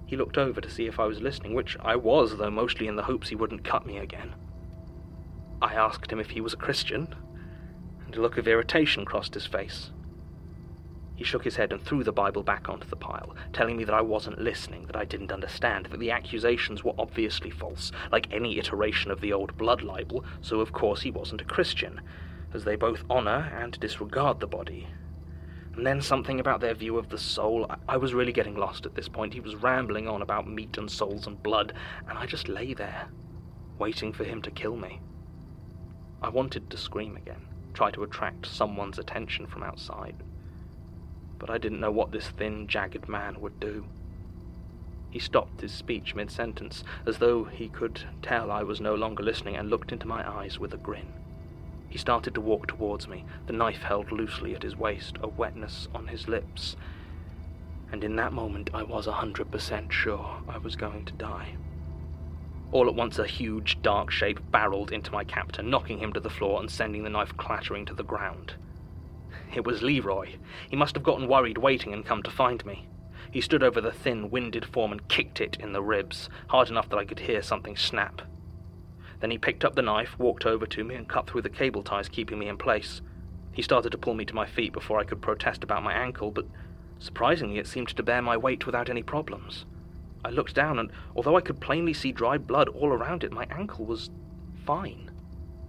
He 0.06 0.16
looked 0.16 0.38
over 0.38 0.60
to 0.60 0.70
see 0.70 0.87
if 0.87 1.00
I 1.00 1.06
was 1.06 1.20
listening, 1.20 1.54
which 1.54 1.76
I 1.80 1.96
was, 1.96 2.37
though 2.37 2.50
mostly 2.50 2.87
in 2.87 2.96
the 2.96 3.02
hopes 3.02 3.28
he 3.28 3.37
wouldn't 3.37 3.64
cut 3.64 3.84
me 3.84 3.98
again. 3.98 4.34
I 5.60 5.74
asked 5.74 6.12
him 6.12 6.20
if 6.20 6.30
he 6.30 6.40
was 6.40 6.52
a 6.52 6.58
Christian, 6.58 7.14
and 8.06 8.14
a 8.14 8.20
look 8.20 8.38
of 8.38 8.46
irritation 8.46 9.04
crossed 9.04 9.34
his 9.34 9.46
face. 9.46 9.90
He 11.16 11.22
shook 11.24 11.44
his 11.44 11.57
head 11.57 11.72
and 11.72 11.81
threw 11.81 12.03
the 12.03 12.12
Bible 12.12 12.42
back 12.42 12.68
onto 12.68 12.88
the 12.88 12.96
pile, 12.96 13.37
telling 13.53 13.77
me 13.77 13.85
that 13.85 13.94
I 13.94 14.00
wasn't 14.00 14.40
listening, 14.40 14.87
that 14.87 14.96
I 14.96 15.05
didn't 15.05 15.31
understand, 15.31 15.87
that 15.87 16.00
the 16.00 16.11
accusations 16.11 16.83
were 16.83 16.94
obviously 16.98 17.50
false, 17.50 17.92
like 18.11 18.33
any 18.33 18.59
iteration 18.59 19.12
of 19.12 19.20
the 19.20 19.33
old 19.33 19.57
blood 19.57 19.83
libel, 19.83 20.24
so 20.40 20.61
of 20.61 20.72
course 20.72 21.03
he 21.03 21.12
wasn't 21.12 21.40
a 21.40 21.44
Christian, 21.44 22.00
as 22.53 22.64
they 22.64 22.74
both 22.74 23.05
honour 23.09 23.53
and 23.57 23.79
disregard 23.79 24.40
the 24.40 24.46
body, 24.48 24.88
and 25.77 25.87
then 25.87 26.00
something 26.00 26.40
about 26.40 26.61
their 26.61 26.74
view 26.74 26.98
of 26.98 27.09
the 27.09 27.18
soul. 27.18 27.70
I, 27.88 27.96
was 27.96 28.14
really 28.14 28.33
getting 28.33 28.57
lost 28.57 28.87
at 28.87 28.94
this 28.94 29.09
point. 29.09 29.35
He 29.35 29.40
was 29.40 29.57
rambling 29.57 30.09
on 30.09 30.22
about 30.22 30.48
meat 30.48 30.79
and 30.79 30.90
souls 30.90 31.27
and 31.27 31.42
blood, 31.42 31.74
and 32.09 32.18
I 32.18 32.27
just 32.27 32.48
lay 32.48 32.74
there, 32.74 33.09
waiting 33.79 34.12
for 34.12 34.24
him 34.24 34.42
to 34.42 34.50
kill 34.50 34.77
me. 34.77 35.00
I 36.22 36.29
wanted 36.29 36.70
to 36.70 36.77
scream 36.77 37.16
again, 37.16 37.46
try 37.72 37.90
to 37.92 38.03
attract 38.03 38.46
someone's 38.46 38.98
attention 38.98 39.46
from 39.46 39.62
outside. 39.62 40.22
But 41.38 41.51
I 41.51 41.59
didn't 41.59 41.81
know 41.81 41.90
what 41.90 42.12
this 42.12 42.29
thin, 42.29 42.66
jagged 42.66 43.09
man 43.09 43.40
would 43.40 43.59
do. 43.61 43.85
He 45.11 45.18
stopped 45.18 45.61
his 45.61 45.73
speech 45.73 46.14
mid 46.14 46.31
sentence, 46.31 46.83
as 47.07 47.18
though 47.18 47.44
he 47.44 47.68
could 47.68 48.03
tell 48.20 48.51
I 48.51 48.62
was 48.62 48.81
no 48.81 48.94
longer 48.94 49.23
listening, 49.23 49.57
and 49.57 49.70
looked 49.70 49.92
into 49.92 50.09
my 50.09 50.29
eyes 50.29 50.59
with 50.59 50.75
a 50.75 50.79
grin. 50.79 51.12
He 51.88 51.99
started 51.99 52.35
to 52.35 52.40
walk 52.40 52.66
towards 52.66 53.07
me, 53.07 53.25
the 53.47 53.53
knife 53.53 53.83
held 53.83 54.11
loosely 54.11 54.55
at 54.57 54.64
his 54.64 54.75
waist, 54.75 55.16
a 55.23 55.29
wetness 55.29 55.87
on 55.94 56.09
his 56.09 56.27
lips. 56.27 56.75
And 57.92 58.03
in 58.03 58.16
that 58.16 58.33
moment, 58.33 58.70
I 58.75 58.83
was 58.83 59.07
a 59.07 59.12
hundred 59.12 59.53
percent 59.53 59.92
sure 59.92 60.42
I 60.49 60.59
was 60.59 60.75
going 60.75 61.05
to 61.05 61.12
die. 61.12 61.55
All 62.73 62.88
at 62.88 62.97
once, 62.97 63.20
a 63.20 63.27
huge, 63.29 63.81
dark 63.83 64.11
shape 64.11 64.40
barreled 64.51 64.90
into 64.90 65.12
my 65.12 65.23
captor, 65.23 65.62
knocking 65.62 65.99
him 65.99 66.12
to 66.14 66.18
the 66.18 66.29
floor 66.29 66.59
and 66.59 66.68
sending 66.68 67.05
the 67.05 67.11
knife 67.11 67.37
clattering 67.37 67.85
to 67.85 67.94
the 67.94 68.03
ground. 68.03 68.55
It 69.52 69.64
was 69.64 69.83
Leroy. 69.83 70.37
He 70.70 70.76
must 70.76 70.94
have 70.94 71.04
gotten 71.04 71.28
worried 71.28 71.59
waiting 71.59 71.92
and 71.92 72.04
come 72.04 72.22
to 72.22 72.30
find 72.30 72.64
me. 72.64 72.88
He 73.30 73.40
stood 73.40 73.62
over 73.62 73.80
the 73.80 73.92
thin, 73.92 74.30
winded 74.30 74.64
form 74.64 74.92
and 74.92 75.09
kicked 75.09 75.40
it 75.40 75.57
in 75.59 75.72
the 75.72 75.83
ribs, 75.83 76.28
hard 76.48 76.68
enough 76.68 76.88
that 76.88 76.98
I 76.98 77.04
could 77.04 77.20
hear 77.20 77.42
something 77.42 77.76
snap. 77.76 78.22
Then 79.20 79.30
he 79.30 79.38
picked 79.38 79.64
up 79.64 79.74
the 79.74 79.83
knife, 79.83 80.18
walked 80.18 80.46
over 80.46 80.66
to 80.66 80.85
me, 80.85 80.94
and 80.94 81.09
cut 81.09 81.26
through 81.26 81.42
the 81.42 81.48
cable 81.48 81.83
ties 81.83 82.09
keeping 82.09 82.38
me 82.38 82.48
in 82.48 82.57
place. 82.57 83.00
He 83.52 83.62
started 83.62 83.90
to 83.90 83.98
pull 83.98 84.14
me 84.14 84.24
to 84.24 84.35
my 84.35 84.46
feet 84.46 84.72
before 84.72 84.98
I 84.98 85.04
could 85.04 85.22
protest 85.22 85.64
about 85.64 85.83
my 85.83 85.92
ankle, 85.92 86.30
but 86.30 86.46
surprisingly 86.98 87.59
it 87.59 87.66
seemed 87.66 87.88
to 87.88 88.02
bear 88.02 88.20
my 88.20 88.37
weight 88.37 88.66
without 88.66 88.90
any 88.90 89.02
problems. 89.02 89.64
I 90.24 90.30
looked 90.30 90.54
down, 90.54 90.78
and 90.78 90.90
although 91.14 91.37
I 91.37 91.40
could 91.40 91.61
plainly 91.61 91.92
see 91.92 92.12
dried 92.12 92.46
blood 92.46 92.68
all 92.68 92.88
around 92.88 93.24
it, 93.24 93.33
my 93.33 93.46
ankle 93.50 93.85
was 93.85 94.11
fine. 94.64 95.04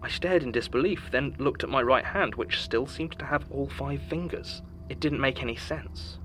I 0.02 0.10
stared 0.10 0.44
in 0.44 0.52
disbelief, 0.52 1.10
then 1.12 1.36
looked 1.40 1.64
at 1.64 1.70
my 1.70 1.82
right 1.82 2.06
hand, 2.06 2.36
which 2.36 2.62
still 2.62 2.86
seemed 2.86 3.18
to 3.20 3.26
have 3.26 3.50
all 3.52 3.70
five 3.70 4.02
fingers. 4.04 4.62
It 4.90 5.00
didn't 5.00 5.22
make 5.22 5.42
any 5.42 5.56
sense. 5.56 6.20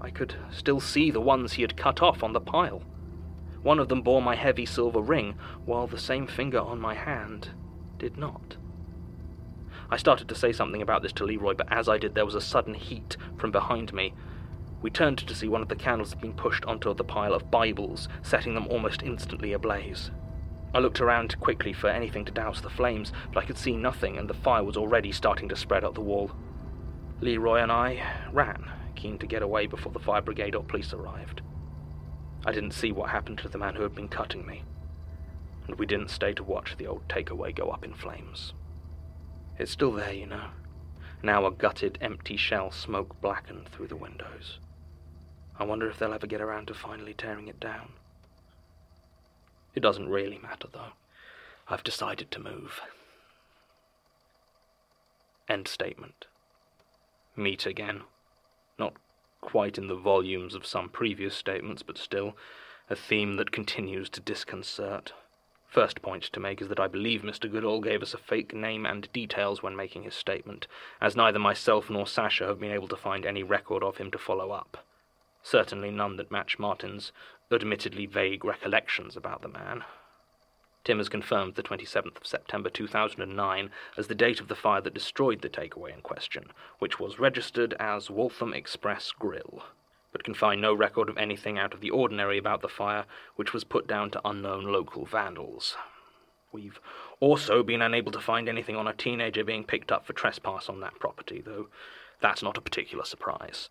I 0.00 0.10
could 0.10 0.34
still 0.50 0.80
see 0.80 1.10
the 1.10 1.20
ones 1.20 1.52
he 1.52 1.62
had 1.62 1.76
cut 1.76 2.02
off 2.02 2.22
on 2.22 2.32
the 2.32 2.40
pile. 2.40 2.82
One 3.62 3.78
of 3.78 3.88
them 3.88 4.02
bore 4.02 4.22
my 4.22 4.34
heavy 4.34 4.66
silver 4.66 5.00
ring, 5.00 5.34
while 5.64 5.86
the 5.86 5.98
same 5.98 6.26
finger 6.26 6.60
on 6.60 6.80
my 6.80 6.94
hand 6.94 7.50
did 7.98 8.16
not. 8.16 8.56
I 9.90 9.96
started 9.96 10.28
to 10.28 10.34
say 10.34 10.52
something 10.52 10.82
about 10.82 11.02
this 11.02 11.12
to 11.14 11.24
Leroy, 11.24 11.54
but 11.54 11.70
as 11.70 11.88
I 11.88 11.98
did, 11.98 12.14
there 12.14 12.24
was 12.24 12.34
a 12.34 12.40
sudden 12.40 12.74
heat 12.74 13.16
from 13.36 13.50
behind 13.50 13.92
me. 13.92 14.14
We 14.82 14.90
turned 14.90 15.18
to 15.18 15.34
see 15.34 15.48
one 15.48 15.62
of 15.62 15.68
the 15.68 15.76
candles 15.76 16.10
had 16.10 16.20
been 16.20 16.32
pushed 16.32 16.64
onto 16.64 16.94
the 16.94 17.04
pile 17.04 17.34
of 17.34 17.50
Bibles, 17.50 18.08
setting 18.22 18.54
them 18.54 18.68
almost 18.68 19.02
instantly 19.02 19.52
ablaze. 19.52 20.10
I 20.72 20.78
looked 20.78 21.00
around 21.00 21.38
quickly 21.40 21.72
for 21.72 21.88
anything 21.88 22.24
to 22.26 22.32
douse 22.32 22.60
the 22.60 22.70
flames, 22.70 23.12
but 23.32 23.42
I 23.42 23.46
could 23.46 23.58
see 23.58 23.76
nothing, 23.76 24.18
and 24.18 24.28
the 24.28 24.34
fire 24.34 24.62
was 24.62 24.76
already 24.76 25.10
starting 25.10 25.48
to 25.48 25.56
spread 25.56 25.82
up 25.82 25.94
the 25.94 26.00
wall. 26.00 26.30
Leroy 27.20 27.58
and 27.58 27.72
I 27.72 28.02
ran, 28.32 28.70
keen 28.94 29.18
to 29.18 29.26
get 29.26 29.42
away 29.42 29.66
before 29.66 29.92
the 29.92 29.98
fire 29.98 30.22
brigade 30.22 30.54
or 30.54 30.62
police 30.62 30.92
arrived. 30.92 31.42
I 32.46 32.52
didn't 32.52 32.72
see 32.72 32.92
what 32.92 33.10
happened 33.10 33.38
to 33.38 33.48
the 33.48 33.58
man 33.58 33.74
who 33.74 33.82
had 33.82 33.94
been 33.94 34.08
cutting 34.08 34.46
me, 34.46 34.62
and 35.66 35.76
we 35.78 35.86
didn't 35.86 36.10
stay 36.10 36.32
to 36.34 36.44
watch 36.44 36.76
the 36.76 36.86
old 36.86 37.06
takeaway 37.08 37.54
go 37.54 37.70
up 37.70 37.84
in 37.84 37.92
flames. 37.92 38.52
It's 39.58 39.72
still 39.72 39.92
there, 39.92 40.12
you 40.12 40.26
know. 40.26 40.50
Now 41.22 41.44
a 41.44 41.50
gutted, 41.50 41.98
empty 42.00 42.36
shell 42.36 42.70
smoke 42.70 43.20
blackened 43.20 43.68
through 43.68 43.88
the 43.88 43.96
windows. 43.96 44.58
I 45.58 45.64
wonder 45.64 45.90
if 45.90 45.98
they'll 45.98 46.14
ever 46.14 46.26
get 46.26 46.40
around 46.40 46.68
to 46.68 46.74
finally 46.74 47.12
tearing 47.12 47.48
it 47.48 47.60
down. 47.60 47.90
It 49.74 49.80
doesn't 49.80 50.08
really 50.08 50.38
matter, 50.38 50.68
though. 50.70 50.92
I've 51.68 51.84
decided 51.84 52.30
to 52.32 52.40
move. 52.40 52.80
End 55.48 55.68
statement. 55.68 56.26
Meat 57.36 57.66
again. 57.66 58.02
Not 58.78 58.94
quite 59.40 59.78
in 59.78 59.86
the 59.86 59.96
volumes 59.96 60.54
of 60.54 60.66
some 60.66 60.88
previous 60.88 61.34
statements, 61.34 61.82
but 61.82 61.98
still 61.98 62.36
a 62.88 62.96
theme 62.96 63.36
that 63.36 63.52
continues 63.52 64.10
to 64.10 64.20
disconcert. 64.20 65.12
First 65.68 66.02
point 66.02 66.24
to 66.24 66.40
make 66.40 66.60
is 66.60 66.66
that 66.66 66.80
I 66.80 66.88
believe 66.88 67.22
Mr. 67.22 67.50
Goodall 67.50 67.80
gave 67.80 68.02
us 68.02 68.12
a 68.12 68.18
fake 68.18 68.52
name 68.52 68.84
and 68.84 69.10
details 69.12 69.62
when 69.62 69.76
making 69.76 70.02
his 70.02 70.14
statement, 70.14 70.66
as 71.00 71.14
neither 71.14 71.38
myself 71.38 71.88
nor 71.88 72.08
Sasha 72.08 72.46
have 72.46 72.58
been 72.58 72.72
able 72.72 72.88
to 72.88 72.96
find 72.96 73.24
any 73.24 73.44
record 73.44 73.84
of 73.84 73.98
him 73.98 74.10
to 74.10 74.18
follow 74.18 74.50
up. 74.50 74.84
Certainly 75.44 75.92
none 75.92 76.16
that 76.16 76.32
match 76.32 76.58
Martin's 76.58 77.12
admittedly 77.52 78.06
vague 78.06 78.44
recollections 78.44 79.16
about 79.16 79.42
the 79.42 79.48
man. 79.48 79.84
Tim 80.84 80.98
has 80.98 81.08
confirmed 81.08 81.56
the 81.56 81.62
27th 81.62 82.16
of 82.16 82.26
September 82.26 82.70
2009 82.70 83.70
as 83.98 84.06
the 84.06 84.14
date 84.14 84.40
of 84.40 84.48
the 84.48 84.54
fire 84.54 84.80
that 84.80 84.94
destroyed 84.94 85.42
the 85.42 85.48
takeaway 85.48 85.92
in 85.92 86.00
question, 86.00 86.52
which 86.78 86.98
was 86.98 87.18
registered 87.18 87.74
as 87.78 88.08
Waltham 88.08 88.54
Express 88.54 89.12
Grill, 89.12 89.64
but 90.12 90.24
can 90.24 90.32
find 90.34 90.60
no 90.60 90.72
record 90.72 91.08
of 91.08 91.18
anything 91.18 91.58
out 91.58 91.74
of 91.74 91.80
the 91.80 91.90
ordinary 91.90 92.38
about 92.38 92.62
the 92.62 92.68
fire, 92.68 93.04
which 93.36 93.52
was 93.52 93.64
put 93.64 93.86
down 93.86 94.10
to 94.10 94.20
unknown 94.24 94.64
local 94.64 95.04
vandals. 95.04 95.76
We've 96.52 96.80
also 97.20 97.62
been 97.62 97.82
unable 97.82 98.12
to 98.12 98.20
find 98.20 98.48
anything 98.48 98.76
on 98.76 98.88
a 98.88 98.94
teenager 98.94 99.44
being 99.44 99.64
picked 99.64 99.92
up 99.92 100.06
for 100.06 100.14
trespass 100.14 100.68
on 100.68 100.80
that 100.80 100.98
property, 100.98 101.42
though 101.44 101.68
that's 102.20 102.42
not 102.42 102.56
a 102.56 102.62
particular 102.62 103.04
surprise. 103.04 103.68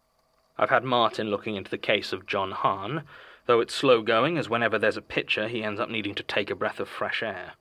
I've 0.57 0.69
had 0.69 0.83
Martin 0.83 1.29
looking 1.29 1.55
into 1.55 1.71
the 1.71 1.77
case 1.77 2.13
of 2.13 2.27
John 2.27 2.51
Hahn, 2.51 3.03
though 3.49 3.61
it's 3.61 3.73
slow 3.73 4.03
going, 4.03 4.37
as 4.37 4.47
whenever 4.47 4.77
there's 4.77 4.95
a 4.95 5.01
pitcher, 5.01 5.47
he 5.47 5.63
ends 5.63 5.79
up 5.79 5.89
needing 5.89 6.13
to 6.13 6.21
take 6.21 6.51
a 6.51 6.55
breath 6.55 6.79
of 6.79 6.87
fresh 6.87 7.23
air. 7.23 7.53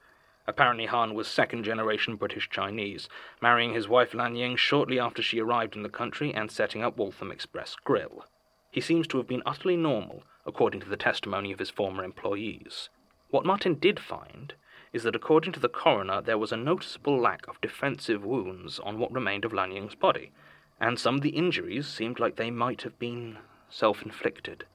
Apparently, 0.46 0.84
Hahn 0.84 1.14
was 1.14 1.26
second 1.26 1.64
generation 1.64 2.16
British 2.16 2.50
Chinese, 2.50 3.08
marrying 3.40 3.72
his 3.72 3.88
wife 3.88 4.12
Lan 4.12 4.36
Ying 4.36 4.56
shortly 4.56 5.00
after 5.00 5.22
she 5.22 5.40
arrived 5.40 5.76
in 5.76 5.82
the 5.82 5.88
country 5.88 6.34
and 6.34 6.50
setting 6.50 6.82
up 6.82 6.98
Waltham 6.98 7.32
Express 7.32 7.74
Grill. 7.74 8.26
He 8.70 8.82
seems 8.82 9.06
to 9.06 9.16
have 9.16 9.26
been 9.26 9.42
utterly 9.46 9.78
normal, 9.78 10.24
according 10.44 10.80
to 10.80 10.90
the 10.90 10.96
testimony 10.98 11.52
of 11.52 11.58
his 11.58 11.70
former 11.70 12.04
employees. 12.04 12.90
What 13.30 13.46
Martin 13.46 13.76
did 13.76 13.98
find 13.98 14.52
is 14.92 15.04
that, 15.04 15.16
according 15.16 15.52
to 15.52 15.60
the 15.60 15.70
coroner, 15.70 16.20
there 16.20 16.36
was 16.36 16.52
a 16.52 16.58
noticeable 16.58 17.18
lack 17.18 17.48
of 17.48 17.62
defensive 17.62 18.22
wounds 18.26 18.78
on 18.78 18.98
what 18.98 19.10
remained 19.10 19.46
of 19.46 19.54
Lan 19.54 19.72
Ying's 19.72 19.94
body, 19.94 20.32
and 20.78 21.00
some 21.00 21.14
of 21.14 21.22
the 21.22 21.30
injuries 21.30 21.88
seemed 21.88 22.20
like 22.20 22.36
they 22.36 22.50
might 22.50 22.82
have 22.82 22.98
been 22.98 23.38
self 23.70 24.02
inflicted. 24.02 24.66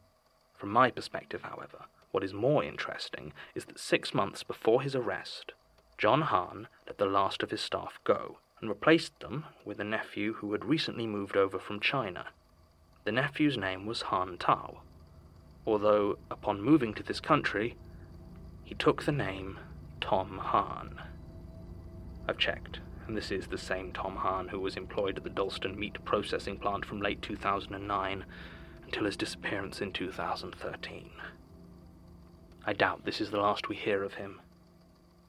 From 0.63 0.71
my 0.71 0.91
perspective, 0.91 1.41
however, 1.41 1.87
what 2.11 2.23
is 2.23 2.33
more 2.33 2.63
interesting 2.63 3.33
is 3.53 3.65
that 3.65 3.77
six 3.77 4.13
months 4.13 4.43
before 4.43 4.81
his 4.81 4.95
arrest, 4.95 5.51
John 5.97 6.21
Hahn 6.21 6.69
let 6.87 6.97
the 6.97 7.05
last 7.05 7.43
of 7.43 7.51
his 7.51 7.59
staff 7.59 7.99
go 8.05 8.37
and 8.61 8.69
replaced 8.69 9.19
them 9.19 9.43
with 9.65 9.81
a 9.81 9.83
nephew 9.83 10.35
who 10.35 10.53
had 10.53 10.63
recently 10.63 11.05
moved 11.05 11.35
over 11.35 11.59
from 11.59 11.81
China. 11.81 12.27
The 13.03 13.11
nephew's 13.11 13.57
name 13.57 13.85
was 13.85 14.03
Han 14.03 14.37
Tao, 14.37 14.77
although 15.67 16.17
upon 16.31 16.61
moving 16.61 16.93
to 16.93 17.03
this 17.03 17.19
country, 17.19 17.75
he 18.63 18.73
took 18.73 19.03
the 19.03 19.11
name 19.11 19.59
Tom 19.99 20.37
Hahn. 20.37 21.01
I've 22.25 22.37
checked, 22.37 22.79
And 23.05 23.17
this 23.17 23.31
is 23.31 23.47
the 23.47 23.57
same 23.57 23.91
Tom 23.91 24.15
Hahn 24.15 24.47
who 24.47 24.61
was 24.61 24.77
employed 24.77 25.17
at 25.17 25.25
the 25.25 25.29
Dalston 25.29 25.77
meat 25.77 25.97
processing 26.05 26.57
plant 26.57 26.85
from 26.85 27.01
late 27.01 27.21
2009 27.21 28.23
until 28.93 29.05
his 29.07 29.17
disappearance 29.17 29.81
in 29.81 29.91
2013. 29.91 31.09
I 32.63 32.73
doubt 32.73 33.05
this 33.05 33.19
is 33.19 33.31
the 33.31 33.39
last 33.39 33.67
we 33.67 33.75
hear 33.75 34.03
of 34.03 34.13
him 34.13 34.39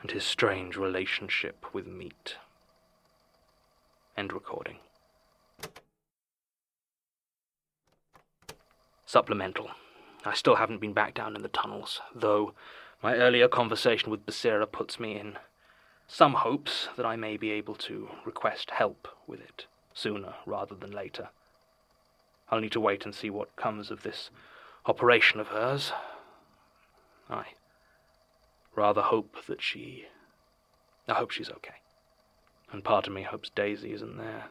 and 0.02 0.10
his 0.10 0.22
strange 0.22 0.76
relationship 0.76 1.64
with 1.72 1.86
meat. 1.86 2.36
End 4.18 4.34
recording. 4.34 4.80
Supplemental. 9.06 9.70
I 10.26 10.34
still 10.34 10.56
haven't 10.56 10.82
been 10.82 10.92
back 10.92 11.14
down 11.14 11.34
in 11.34 11.40
the 11.40 11.48
tunnels, 11.48 12.02
though 12.14 12.52
my 13.02 13.14
earlier 13.14 13.48
conversation 13.48 14.10
with 14.10 14.26
Basira 14.26 14.70
puts 14.70 15.00
me 15.00 15.18
in 15.18 15.38
some 16.06 16.34
hopes 16.34 16.88
that 16.98 17.06
I 17.06 17.16
may 17.16 17.38
be 17.38 17.50
able 17.52 17.76
to 17.76 18.10
request 18.26 18.72
help 18.72 19.08
with 19.26 19.40
it 19.40 19.64
sooner 19.94 20.34
rather 20.44 20.74
than 20.74 20.90
later. 20.90 21.30
I'll 22.50 22.60
need 22.60 22.72
to 22.72 22.80
wait 22.80 23.04
and 23.04 23.14
see 23.14 23.30
what 23.30 23.56
comes 23.56 23.90
of 23.90 24.02
this 24.02 24.30
operation 24.86 25.40
of 25.40 25.48
hers. 25.48 25.92
I 27.30 27.46
rather 28.74 29.02
hope 29.02 29.46
that 29.46 29.62
she. 29.62 30.06
I 31.08 31.14
hope 31.14 31.30
she's 31.30 31.50
okay. 31.50 31.74
And 32.72 32.84
part 32.84 33.06
of 33.06 33.12
me 33.12 33.22
hopes 33.22 33.50
Daisy 33.54 33.92
isn't 33.92 34.18
there. 34.18 34.46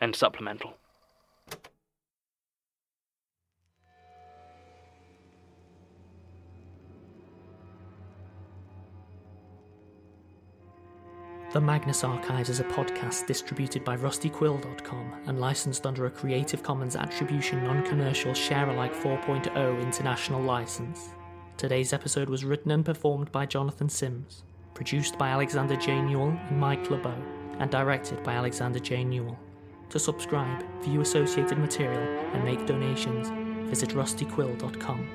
End 0.00 0.16
supplemental. 0.16 0.74
The 11.52 11.60
Magnus 11.60 12.02
Archives 12.02 12.48
is 12.48 12.60
a 12.60 12.64
podcast 12.64 13.26
distributed 13.26 13.84
by 13.84 13.94
rustyquill.com 13.98 15.12
and 15.26 15.38
licensed 15.38 15.84
under 15.84 16.06
a 16.06 16.10
Creative 16.10 16.62
Commons 16.62 16.96
Attribution 16.96 17.62
Non 17.62 17.84
Commercial 17.84 18.32
Share 18.32 18.70
Alike 18.70 18.94
4.0 18.94 19.82
international 19.82 20.40
license. 20.40 21.10
Today's 21.58 21.92
episode 21.92 22.30
was 22.30 22.46
written 22.46 22.70
and 22.70 22.86
performed 22.86 23.30
by 23.32 23.44
Jonathan 23.44 23.90
Sims, 23.90 24.44
produced 24.72 25.18
by 25.18 25.28
Alexander 25.28 25.76
J. 25.76 26.00
Newall 26.00 26.30
and 26.30 26.58
Mike 26.58 26.88
LeBeau, 26.88 27.22
and 27.58 27.70
directed 27.70 28.22
by 28.22 28.32
Alexander 28.32 28.78
J. 28.78 29.04
Newall. 29.04 29.38
To 29.90 29.98
subscribe, 29.98 30.64
view 30.82 31.02
associated 31.02 31.58
material, 31.58 32.00
and 32.32 32.42
make 32.46 32.64
donations, 32.64 33.28
visit 33.68 33.90
rustyquill.com. 33.90 35.06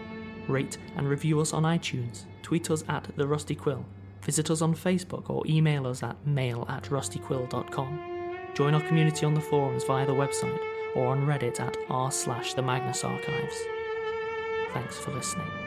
Rate 0.47 0.77
and 0.97 1.09
review 1.09 1.39
us 1.39 1.53
on 1.53 1.63
iTunes, 1.63 2.25
tweet 2.43 2.69
us 2.69 2.83
at 2.89 3.07
The 3.15 3.25
Rusty 3.25 3.55
Quill, 3.55 3.83
visit 4.23 4.49
us 4.51 4.61
on 4.61 4.75
Facebook, 4.75 5.29
or 5.29 5.43
email 5.47 5.87
us 5.87 6.03
at 6.03 6.15
mail 6.25 6.65
at 6.69 6.83
rustyquill.com. 6.83 8.17
Join 8.53 8.73
our 8.73 8.81
community 8.81 9.25
on 9.25 9.33
the 9.33 9.41
forums 9.41 9.83
via 9.83 10.05
the 10.05 10.13
website 10.13 10.59
or 10.95 11.07
on 11.07 11.27
Reddit 11.27 11.59
at 11.59 11.77
r 11.89 12.11
slash 12.11 12.55
the 12.55 12.61
Magnus 12.61 13.03
Archives. 13.03 13.61
Thanks 14.73 14.97
for 14.97 15.11
listening. 15.11 15.66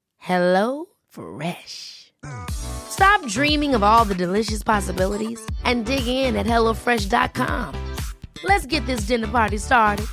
Hello 0.21 0.85
Fresh. 1.09 2.13
Stop 2.51 3.25
dreaming 3.25 3.73
of 3.73 3.81
all 3.81 4.05
the 4.05 4.13
delicious 4.13 4.61
possibilities 4.61 5.43
and 5.65 5.83
dig 5.83 6.05
in 6.05 6.35
at 6.35 6.45
HelloFresh.com. 6.45 7.75
Let's 8.43 8.67
get 8.67 8.85
this 8.85 9.07
dinner 9.07 9.27
party 9.27 9.57
started. 9.57 10.05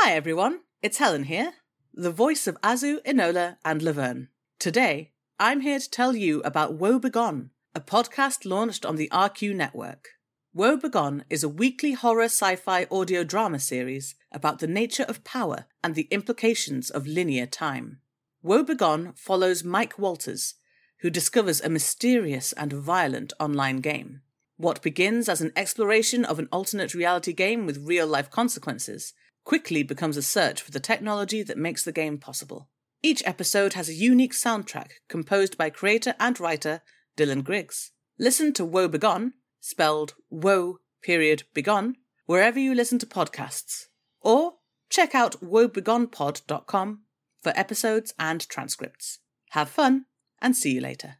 Hi 0.00 0.12
everyone, 0.12 0.60
it's 0.82 0.98
Helen 0.98 1.24
here, 1.24 1.54
the 1.94 2.10
voice 2.10 2.46
of 2.46 2.60
Azu, 2.60 3.02
Enola, 3.06 3.56
and 3.64 3.80
Laverne. 3.80 4.28
Today, 4.58 5.12
I'm 5.40 5.60
here 5.60 5.78
to 5.78 5.90
tell 5.90 6.14
you 6.14 6.42
about 6.44 6.74
Woe 6.74 6.98
Begone, 6.98 7.52
a 7.74 7.80
podcast 7.80 8.44
launched 8.44 8.84
on 8.84 8.96
the 8.96 9.08
RQ 9.08 9.56
network. 9.56 10.10
Woe 10.54 10.76
Begone 10.76 11.24
is 11.30 11.42
a 11.42 11.48
weekly 11.48 11.92
horror 11.92 12.24
sci 12.24 12.56
fi 12.56 12.86
audio 12.90 13.24
drama 13.24 13.58
series 13.58 14.14
about 14.30 14.58
the 14.58 14.66
nature 14.66 15.04
of 15.04 15.24
power 15.24 15.64
and 15.82 15.94
the 15.94 16.08
implications 16.10 16.90
of 16.90 17.06
linear 17.06 17.46
time. 17.46 18.00
Woe 18.42 18.62
Begone 18.62 19.14
follows 19.16 19.64
Mike 19.64 19.98
Walters, 19.98 20.56
who 21.00 21.08
discovers 21.08 21.62
a 21.62 21.70
mysterious 21.70 22.52
and 22.52 22.70
violent 22.70 23.32
online 23.40 23.78
game. 23.78 24.20
What 24.58 24.82
begins 24.82 25.26
as 25.26 25.40
an 25.40 25.52
exploration 25.56 26.22
of 26.22 26.38
an 26.38 26.48
alternate 26.52 26.92
reality 26.92 27.32
game 27.32 27.64
with 27.64 27.86
real 27.86 28.06
life 28.06 28.30
consequences 28.30 29.14
quickly 29.44 29.82
becomes 29.82 30.18
a 30.18 30.22
search 30.22 30.60
for 30.60 30.70
the 30.70 30.80
technology 30.80 31.42
that 31.42 31.56
makes 31.56 31.82
the 31.82 31.92
game 31.92 32.18
possible. 32.18 32.68
Each 33.02 33.22
episode 33.24 33.72
has 33.72 33.88
a 33.88 33.94
unique 33.94 34.34
soundtrack 34.34 34.90
composed 35.08 35.56
by 35.56 35.70
creator 35.70 36.14
and 36.20 36.38
writer 36.38 36.82
Dylan 37.16 37.42
Griggs. 37.42 37.92
Listen 38.18 38.52
to 38.52 38.66
Woe 38.66 38.86
Begone, 38.86 39.32
spelled 39.62 40.14
woe 40.28 40.78
period 41.02 41.44
begone, 41.54 41.96
wherever 42.26 42.58
you 42.58 42.74
listen 42.74 42.98
to 42.98 43.06
podcasts. 43.06 43.86
Or 44.20 44.54
check 44.90 45.14
out 45.14 45.40
woebegonepod.com 45.42 47.02
for 47.42 47.52
episodes 47.56 48.12
and 48.18 48.46
transcripts. 48.48 49.18
Have 49.50 49.70
fun 49.70 50.06
and 50.40 50.56
see 50.56 50.74
you 50.74 50.80
later. 50.80 51.16